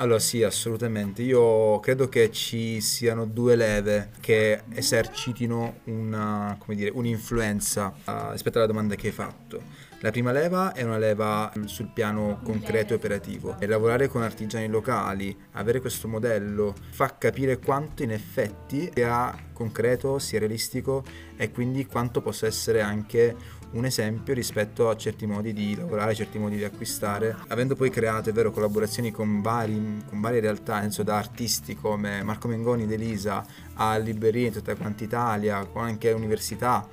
Allora 0.00 0.18
sì, 0.18 0.42
assolutamente. 0.42 1.22
Io 1.22 1.78
credo 1.80 2.08
che 2.08 2.30
ci 2.32 2.80
siano 2.80 3.26
due 3.26 3.54
leve 3.54 4.10
che 4.20 4.62
esercitino 4.72 5.80
una, 5.84 6.58
dire, 6.68 6.90
un'influenza 6.92 7.94
uh, 8.06 8.30
rispetto 8.30 8.56
alla 8.56 8.66
domanda 8.66 8.94
che 8.94 9.08
hai 9.08 9.12
fatto. 9.12 9.62
La 10.02 10.10
prima 10.10 10.32
leva 10.32 10.72
è 10.72 10.82
una 10.82 10.96
leva 10.96 11.52
sul 11.66 11.90
piano 11.92 12.40
concreto 12.42 12.94
e 12.94 12.96
operativo 12.96 13.56
e 13.58 13.66
lavorare 13.66 14.08
con 14.08 14.22
artigiani 14.22 14.66
locali, 14.66 15.36
avere 15.52 15.82
questo 15.82 16.08
modello 16.08 16.74
fa 16.88 17.18
capire 17.18 17.58
quanto 17.58 18.02
in 18.02 18.10
effetti 18.10 18.90
sia 18.94 19.48
concreto, 19.52 20.18
sia 20.18 20.38
realistico 20.38 21.04
e 21.36 21.50
quindi 21.50 21.84
quanto 21.84 22.22
possa 22.22 22.46
essere 22.46 22.80
anche 22.80 23.36
un 23.72 23.84
esempio 23.84 24.32
rispetto 24.32 24.88
a 24.88 24.96
certi 24.96 25.26
modi 25.26 25.52
di 25.52 25.76
lavorare, 25.76 26.14
certi 26.14 26.38
modi 26.38 26.56
di 26.56 26.64
acquistare. 26.64 27.36
Avendo 27.48 27.76
poi 27.76 27.90
creato, 27.90 28.30
è 28.30 28.32
vero, 28.32 28.50
collaborazioni 28.50 29.10
con, 29.10 29.42
vari, 29.42 30.02
con 30.08 30.20
varie 30.20 30.40
realtà, 30.40 30.80
penso 30.80 31.02
da 31.02 31.18
artisti 31.18 31.76
come 31.76 32.22
Marco 32.22 32.48
Mengoni 32.48 32.84
ed 32.84 32.92
Elisa 32.92 33.44
a 33.74 33.96
librerie 33.98 34.46
in 34.46 34.52
tutta 34.54 34.74
quanta 34.74 35.04
Italia, 35.04 35.68
anche 35.74 36.10
università, 36.10 36.88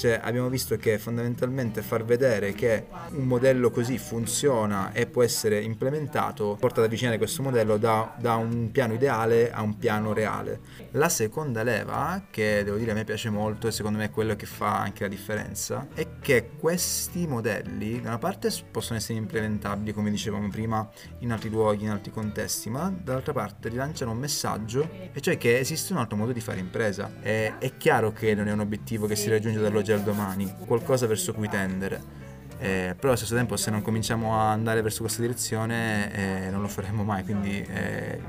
cioè 0.00 0.18
abbiamo 0.22 0.48
visto 0.48 0.78
che 0.78 0.98
fondamentalmente 0.98 1.82
far 1.82 2.06
vedere 2.06 2.54
che 2.54 2.86
un 3.10 3.24
modello 3.24 3.70
così 3.70 3.98
funziona 3.98 4.92
e 4.92 5.04
può 5.04 5.22
essere 5.22 5.60
implementato 5.60 6.56
porta 6.58 6.80
ad 6.80 6.86
avvicinare 6.86 7.18
questo 7.18 7.42
modello 7.42 7.76
da, 7.76 8.14
da, 8.18 8.36
un 8.36 8.70
piano 8.72 8.94
ideale 8.94 9.52
a 9.52 9.60
un 9.60 9.76
piano 9.76 10.14
reale. 10.14 10.60
La 10.92 11.10
seconda 11.10 11.62
leva, 11.62 12.22
che 12.30 12.64
devo 12.64 12.78
dire 12.78 12.92
a 12.92 12.94
me 12.94 13.04
piace 13.04 13.28
molto 13.28 13.68
e 13.68 13.72
secondo 13.72 13.98
me 13.98 14.06
è 14.06 14.10
quello 14.10 14.34
che 14.36 14.46
fa 14.46 14.78
anche 14.80 15.02
la 15.02 15.08
differenza, 15.10 15.86
è 15.92 16.06
che 16.18 16.52
questi 16.58 17.26
modelli 17.26 18.00
da 18.00 18.08
una 18.08 18.18
parte 18.18 18.50
possono 18.70 18.98
essere 18.98 19.18
implementabili, 19.18 19.92
come 19.92 20.10
dicevamo 20.10 20.48
prima, 20.48 20.88
in 21.18 21.30
altri 21.30 21.50
luoghi, 21.50 21.84
in 21.84 21.90
altri 21.90 22.10
contesti, 22.10 22.70
ma 22.70 22.90
dall'altra 22.90 23.34
parte 23.34 23.68
rilanciano 23.68 24.12
un 24.12 24.18
messaggio, 24.18 24.88
e 25.12 25.20
cioè 25.20 25.36
che 25.36 25.58
esiste 25.58 25.92
un 25.92 25.98
altro 25.98 26.16
modo 26.16 26.32
di 26.32 26.40
fare 26.40 26.58
impresa. 26.58 27.12
E, 27.20 27.58
è 27.58 27.76
chiaro 27.76 28.12
che 28.12 28.34
non 28.34 28.48
è 28.48 28.52
un 28.52 28.60
obiettivo 28.60 29.06
che 29.06 29.14
si 29.14 29.28
raggiunge 29.28 29.60
dall'oggi 29.60 29.88
oggi 29.90 29.92
al 29.92 30.02
domani, 30.02 30.54
qualcosa 30.66 31.06
verso 31.06 31.32
cui 31.32 31.48
tendere. 31.48 32.18
Eh, 32.58 32.94
però 32.94 33.08
allo 33.08 33.16
stesso 33.16 33.34
tempo 33.34 33.56
se 33.56 33.70
non 33.70 33.80
cominciamo 33.80 34.38
a 34.38 34.50
andare 34.50 34.82
verso 34.82 35.00
questa 35.00 35.22
direzione 35.22 36.12
eh, 36.12 36.50
non 36.50 36.60
lo 36.60 36.68
faremo 36.68 37.02
mai, 37.02 37.24
quindi 37.24 37.58
eh, 37.62 38.20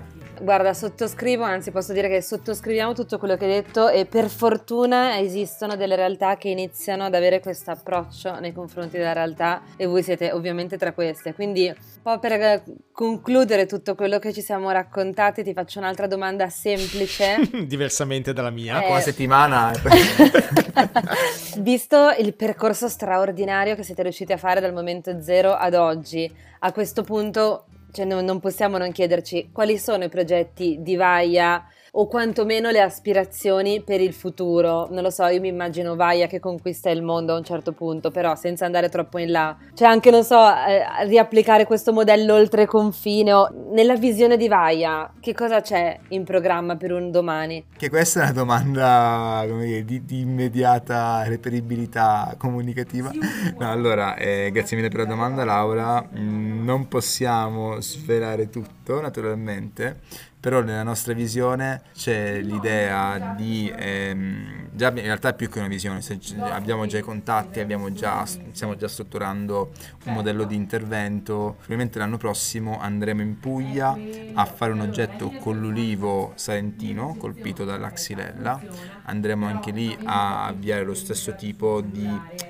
Guarda, 0.41 0.73
sottoscrivo, 0.73 1.43
anzi 1.43 1.69
posso 1.69 1.93
dire 1.93 2.10
che 2.10 2.19
sottoscriviamo 2.19 2.95
tutto 2.95 3.19
quello 3.19 3.38
che 3.38 3.45
hai 3.45 3.51
detto 3.51 3.89
e 3.89 4.08
per 4.08 4.27
fortuna 4.27 5.19
esistono 5.19 5.75
delle 5.75 5.95
realtà 5.95 6.36
che 6.36 6.49
iniziano 6.49 7.04
ad 7.04 7.13
avere 7.13 7.39
questo 7.39 7.69
approccio 7.69 8.39
nei 8.39 8.51
confronti 8.51 8.97
della 8.97 9.13
realtà 9.13 9.62
e 9.77 9.86
voi 9.86 10.01
siete 10.01 10.32
ovviamente 10.32 10.80
tra 10.80 10.93
queste. 10.93 11.36
Quindi 11.36 11.67
un 11.67 12.01
po' 12.01 12.17
per 12.17 12.63
concludere 12.91 13.67
tutto 13.67 13.93
quello 13.93 14.17
che 14.17 14.34
ci 14.34 14.41
siamo 14.41 14.71
raccontati 14.71 15.43
ti 15.43 15.54
faccio 15.54 15.77
un'altra 15.77 16.08
domanda 16.08 16.49
semplice. 16.49 17.38
Diversamente 17.67 18.34
dalla 18.34 18.49
mia. 18.49 18.82
Eh... 18.82 18.89
Una 18.89 18.99
settimana. 18.99 19.71
Visto 21.60 22.15
il 22.17 22.34
percorso 22.34 22.88
straordinario 22.88 23.75
che 23.75 23.84
siete 23.84 24.01
riusciti 24.01 24.34
a 24.34 24.38
fare 24.38 24.60
dal 24.60 24.73
momento 24.73 25.21
zero 25.21 25.54
ad 25.54 25.75
oggi, 25.75 26.30
a 26.62 26.71
questo 26.71 27.04
punto 27.04 27.65
cioè, 27.91 28.06
no, 28.06 28.21
non 28.21 28.39
possiamo 28.39 28.77
non 28.77 28.91
chiederci 28.91 29.49
quali 29.51 29.77
sono 29.77 30.04
i 30.04 30.10
progetti 30.10 30.77
di 30.82 30.95
Vaia 30.95 31.65
o 31.93 32.08
quantomeno 32.08 32.69
le 32.69 32.80
aspirazioni 32.80 33.82
per 33.82 33.99
il 33.99 34.13
futuro. 34.13 34.88
Non 34.91 35.04
lo 35.04 35.10
so, 35.10 35.25
io 35.25 35.41
mi 35.41 35.49
immagino 35.49 35.95
Vaia 35.95 36.27
che 36.27 36.39
conquista 36.39 36.89
il 36.89 37.01
mondo 37.01 37.34
a 37.34 37.38
un 37.38 37.43
certo 37.43 37.73
punto, 37.73 38.12
però 38.12 38.36
senza 38.36 38.65
andare 38.65 38.88
troppo 38.88 39.17
in 39.17 39.32
là. 39.32 39.58
Cioè 39.73 39.89
anche, 39.89 40.10
non 40.10 40.23
so, 40.23 40.38
eh, 40.38 41.06
riapplicare 41.06 41.65
questo 41.65 41.91
modello 41.91 42.36
oltre 42.36 42.65
confine 42.65 43.34
o 43.34 43.49
nella 43.73 43.95
visione 43.95 44.38
di 44.38 44.47
Vaia, 44.47 45.12
che 45.19 45.34
cosa 45.34 45.60
c'è 45.60 45.99
in 46.10 46.23
programma 46.23 46.77
per 46.77 46.93
un 46.93 47.12
domani? 47.12 47.65
Che 47.75 47.89
questa 47.89 48.21
è 48.21 48.23
una 48.23 48.32
domanda 48.32 49.45
dire, 49.45 49.84
di, 49.84 50.06
di, 50.06 50.21
immediata 50.21 51.23
reperibilità 51.23 52.36
comunicativa. 52.38 53.12
No, 53.58 53.69
allora, 53.69 54.15
eh, 54.15 54.49
grazie 54.54 54.77
mille 54.77 54.89
per 54.89 54.99
la 55.01 55.06
domanda 55.06 55.43
Laura. 55.43 56.08
Mm, 56.17 56.63
non 56.63 56.88
possiamo 56.88 57.82
svelare 57.82 58.49
tutto, 58.49 59.01
naturalmente 59.01 60.30
però 60.41 60.62
nella 60.62 60.82
nostra 60.82 61.13
visione 61.13 61.84
c'è 61.93 62.41
l'idea 62.41 63.36
di 63.38 63.71
ehm, 63.73 64.69
già 64.73 64.89
in 64.89 65.01
realtà 65.01 65.30
è 65.30 65.36
più 65.36 65.47
che 65.49 65.60
una 65.60 65.67
visione, 65.67 66.01
abbiamo 66.39 66.88
già 66.88 66.97
i 66.97 67.01
contatti, 67.01 67.63
già, 67.93 68.25
stiamo 68.25 68.75
già 68.75 68.88
strutturando 68.88 69.71
un 70.06 70.13
modello 70.13 70.45
di 70.45 70.56
intervento. 70.56 71.54
Probabilmente 71.58 71.99
l'anno 71.99 72.17
prossimo 72.17 72.80
andremo 72.80 73.21
in 73.21 73.39
Puglia 73.39 73.95
a 74.34 74.45
fare 74.45 74.71
un 74.71 74.80
oggetto 74.80 75.30
con 75.39 75.60
l'ulivo 75.60 76.32
salentino 76.36 77.15
colpito 77.17 77.63
dalla 77.63 77.91
xylella. 77.91 78.60
Andremo 79.04 79.45
anche 79.45 79.71
lì 79.71 79.95
a 80.04 80.45
avviare 80.45 80.84
lo 80.84 80.95
stesso 80.95 81.36
tipo 81.36 81.82
di 81.82 82.10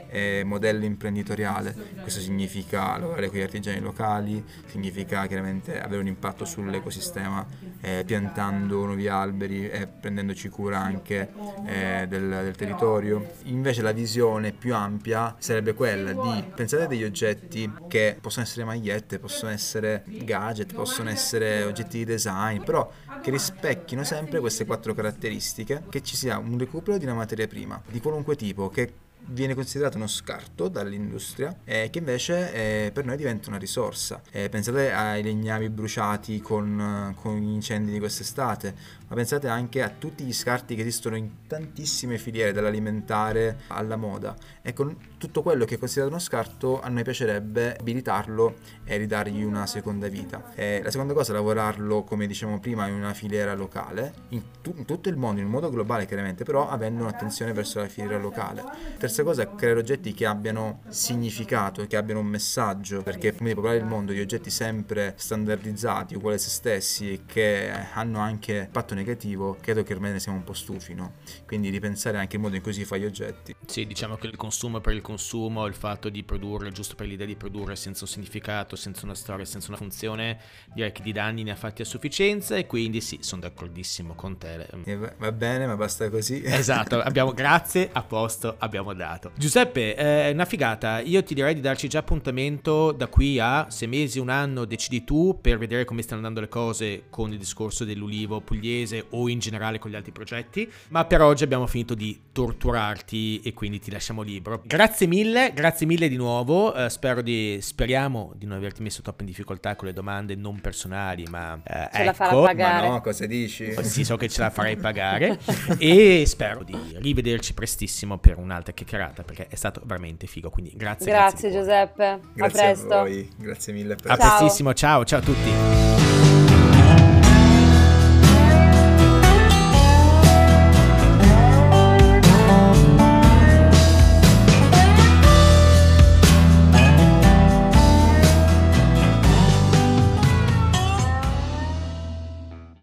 eh, 0.10 0.44
modello 0.46 0.86
imprenditoriale. 0.86 1.74
Questo 2.02 2.20
significa 2.20 2.98
lavorare 2.98 3.28
con 3.28 3.40
gli 3.40 3.42
artigiani 3.42 3.80
locali, 3.80 4.44
significa 4.68 5.26
chiaramente 5.26 5.82
avere 5.82 6.02
un 6.02 6.08
impatto 6.08 6.46
sull'ecosistema 6.46 7.46
eh, 7.82 8.04
piantando 8.06 8.86
nuovi 8.86 9.08
alberi 9.08 9.70
e 9.70 9.88
prendendoci 9.88 10.50
cura 10.50 10.80
anche 10.80 11.32
eh, 11.66 12.06
del, 12.08 12.30
del, 12.30 12.56
territorio. 12.56 13.34
Invece 13.44 13.82
la 13.82 13.92
visione 13.92 14.52
più 14.52 14.74
ampia 14.76 15.36
sarebbe 15.40 15.74
quella 15.74 16.14
di 16.14 16.44
pensare 16.54 16.84
a 16.84 16.88
degli 16.88 17.04
oggetti 17.04 17.72
che 17.88 18.18
possono 18.22 18.46
essere 18.46 18.66
magliette, 18.66 19.20
possono 19.20 19.52
essere 19.52 20.04
gadget, 20.06 20.74
possono 20.74 21.10
essere 21.10 21.64
oggetti 21.64 21.98
di 21.98 22.06
design, 22.06 22.62
però 22.64 22.90
che 23.22 23.32
rispecchino 23.32 24.04
sempre 24.04 24.40
queste 24.40 24.66
quattro 24.66 24.94
caratteristiche, 24.94 25.84
che 25.90 26.02
ci 26.02 26.16
sia 26.16 26.38
un 26.38 26.58
recupero 26.58 26.98
di 26.98 27.06
una 27.06 27.14
materia 27.16 27.48
prima, 27.48 27.82
di 27.88 28.00
qualunque 28.00 28.36
tipo, 28.36 28.70
che 28.70 28.94
viene 29.28 29.54
considerato 29.54 29.98
uno 29.98 30.08
scarto 30.08 30.68
dall'industria 30.68 31.56
e 31.64 31.90
che 31.90 32.00
invece 32.00 32.54
eh, 32.54 32.92
per 32.92 33.06
noi 33.06 33.18
diventa 33.18 33.50
una 33.50 33.58
risorsa. 33.58 34.22
Eh, 34.32 34.50
pensate 34.50 34.92
ai 34.92 35.24
legnami 35.24 35.70
bruciati 35.70 36.40
con, 36.42 37.14
con 37.20 37.38
gli 37.38 37.50
incendi 37.50 37.92
di 37.92 38.00
quest'estate, 38.00 38.74
ma 39.08 39.16
pensate 39.16 39.48
anche 39.48 39.82
a 39.82 39.90
tutti 39.90 40.24
gli 40.24 40.34
scarti 40.34 40.76
che 40.76 40.82
esistono 40.82 41.16
in 41.16 41.48
tantissime 41.48 42.18
filiere, 42.18 42.52
dall'alimentare 42.52 43.62
alla 43.68 43.96
moda. 43.96 44.36
E 44.62 44.74
con 44.74 44.96
tutto 45.18 45.42
quello 45.42 45.66
che 45.66 45.76
è 45.76 45.78
considerato 45.78 46.14
uno 46.14 46.24
scarto, 46.24 46.82
a 46.82 46.90
noi 46.90 47.04
piacerebbe 47.04 47.76
abilitarlo 47.78 48.56
e 48.84 48.98
ridargli 48.98 49.44
una 49.44 49.66
seconda 49.66 50.08
vita. 50.08 50.54
E 50.56 50.82
la 50.84 50.92
seconda 50.92 51.14
cosa 51.14 51.32
è 51.32 51.36
lavorarlo, 51.36 52.04
come 52.04 52.28
dicevamo 52.28 52.60
prima, 52.60 52.88
in 52.88 52.96
una 52.96 53.14
filiera 53.14 53.54
locale, 53.54 54.14
in, 54.30 54.42
tu- 54.62 54.74
in 54.76 54.86
tutto 54.86 55.10
il 55.10 55.18
mondo, 55.18 55.40
in 55.40 55.46
un 55.46 55.52
modo 55.52 55.70
globale 55.70 56.06
chiaramente, 56.06 56.44
però 56.44 56.70
avendo 56.70 57.04
un'attenzione 57.04 57.54
verso 57.54 57.80
la 57.80 57.88
filiera 57.88 58.18
locale. 58.18 58.64
Terza 58.98 59.11
terza 59.12 59.24
cosa 59.24 59.42
è 59.44 59.56
creare 59.56 59.80
oggetti 59.80 60.14
che 60.14 60.26
abbiano 60.26 60.82
significato, 60.88 61.86
che 61.86 61.98
abbiano 61.98 62.22
un 62.22 62.28
messaggio, 62.28 63.02
perché 63.04 63.36
come 63.36 63.54
popolare 63.54 63.78
il 63.78 63.86
mondo 63.86 64.14
di 64.14 64.22
oggetti 64.22 64.50
sempre 64.50 65.14
standardizzati, 65.18 66.16
uguali 66.16 66.38
a 66.38 66.40
se 66.40 66.50
stessi, 66.50 67.24
che 67.26 67.70
hanno 67.94 68.20
anche 68.20 68.64
impatto 68.66 68.96
negativo, 68.96 69.58
credo 69.60 69.84
che 69.84 69.94
ormai 69.94 70.14
ne 70.14 70.20
siamo 70.20 70.38
un 70.38 70.46
po' 70.46 70.54
stufi, 70.54 70.94
no? 70.94 71.16
Quindi 71.46 71.70
ripensare 71.70 72.18
anche 72.18 72.38
il 72.38 72.42
modo 72.42 72.56
in 72.56 72.62
cui 72.62 72.72
si 72.72 72.86
fa 72.86 72.96
gli 72.96 73.04
oggetti. 73.04 73.54
Sì, 73.66 73.86
diciamo 73.86 74.16
che 74.16 74.28
il 74.28 74.38
consumo 74.38 74.80
per 74.80 74.94
il 74.94 75.02
consumo, 75.02 75.66
il 75.66 75.76
fatto 75.76 76.08
di 76.08 76.24
produrre 76.24 76.72
giusto 76.72 76.96
per 76.96 77.08
l'idea 77.08 77.28
di 77.28 77.36
produrre 77.36 77.76
senza 77.76 78.06
un 78.06 78.10
significato, 78.10 78.78
senza 78.78 79.04
una 79.04 79.16
storia, 79.16 79.44
senza 79.44 79.68
una 79.68 79.78
funzione, 79.78 80.40
direi 80.74 80.94
che 80.94 81.02
di 81.02 81.12
danni 81.12 81.44
ne 81.44 81.52
ha 81.52 81.56
fatti 81.58 81.82
a 81.82 81.86
sufficienza 81.86 82.56
e 82.56 82.66
quindi 82.66 83.02
sì, 83.02 83.20
sono 83.22 83.42
d'accordissimo 83.42 84.14
con 84.16 84.38
te. 84.38 84.70
Va 85.18 85.32
bene, 85.34 85.68
ma 85.68 85.76
basta 85.76 86.10
così. 86.10 86.42
Esatto, 86.46 87.02
abbiamo 87.02 87.34
grazie, 87.36 87.90
a 87.92 88.04
posto, 88.04 88.56
abbiamo 88.58 88.94
dato 89.02 89.12
cagato. 89.12 89.32
Giuseppe, 89.36 89.96
è 89.96 90.32
una 90.32 90.46
figata. 90.46 91.00
Io 91.00 91.24
ti 91.24 91.34
direi 91.34 91.54
di 91.54 91.62
darci 91.62 91.88
già 91.88 92.00
appuntamento 92.00 92.92
da 92.92 93.08
qui 93.08 93.40
a 93.40 93.68
sei 93.70 93.88
mesi, 93.88 94.20
un 94.20 94.30
anno, 94.30 94.66
decidi 94.66 95.04
tu 95.04 95.40
per 95.42 95.58
vedere 95.58 95.86
come 95.86 96.02
stanno 96.02 96.18
andando 96.18 96.40
le 96.40 96.48
cose 96.48 97.04
con 97.10 97.32
il 97.32 97.38
discorso 97.38 97.84
dell'ulivo 97.84 98.42
pugliese 98.42 99.06
o 99.10 99.28
in 99.28 99.40
generale 99.40 99.80
con 99.80 99.92
gli 99.92 99.96
altri 99.96 100.12
progetti. 100.12 100.72
Ma 100.90 101.06
per 101.06 101.22
oggi 101.22 101.44
abbiamo 101.44 101.68
finito 101.68 101.96
di 101.96 102.20
torturarti 102.32 103.42
e 103.42 103.54
quindi 103.54 103.80
ti 103.80 103.92
lasciamo 103.92 104.22
libero. 104.22 104.62
Grazie 104.66 105.08
mille, 105.08 105.52
grazie 105.54 105.86
mille 105.86 106.08
di 106.08 106.18
nuovo. 106.18 106.74
Spero 106.90 107.22
di, 107.22 107.58
speriamo 107.62 108.34
di 108.36 108.46
non 108.46 108.58
averti 108.58 108.82
messo 108.82 109.02
troppo 109.02 109.22
in 109.22 109.28
difficoltà 109.28 109.76
con 109.76 109.88
le 109.88 109.94
domande 109.94 110.36
non 110.36 110.60
personali, 110.62 111.26
ma 111.30 111.54
uh, 111.54 111.62
ce 111.64 111.90
ecco. 111.92 112.04
la 112.04 112.14
farà 112.14 112.42
pagare. 112.42 112.88
Ma 112.88 112.94
no, 112.94 113.02
cosa 113.02 113.26
dici? 113.26 113.74
Sì, 113.82 114.04
so 114.04 114.16
che 114.16 114.30
ce 114.30 114.42
la 114.42 114.50
farei 114.50 114.78
pagare. 114.78 115.40
e 115.78 116.24
spero 116.26 116.64
di 116.64 116.76
rivederci 116.96 117.54
prestissimo 117.54 118.18
per 118.18 118.38
un'altra 118.38 118.74
chiacchierata 118.74 118.91
chiacchierata 118.92 119.24
perché 119.24 119.48
è 119.48 119.56
stato 119.56 119.82
veramente 119.86 120.28
figo. 120.28 120.50
Quindi 120.50 120.74
grazie. 120.76 121.06
Grazie, 121.12 121.50
grazie 121.50 121.60
Giuseppe. 121.60 122.20
Grazie 122.34 122.60
a 122.60 122.64
presto. 122.64 122.94
A 122.94 123.02
voi. 123.02 123.30
Grazie 123.38 123.74
mille. 123.74 123.96
Per... 123.96 124.12
A 124.12 124.18
prestissimo. 124.18 124.74
Ciao, 124.74 125.06
ciao 125.06 125.20
a 125.20 125.22
tutti. 125.22 126.41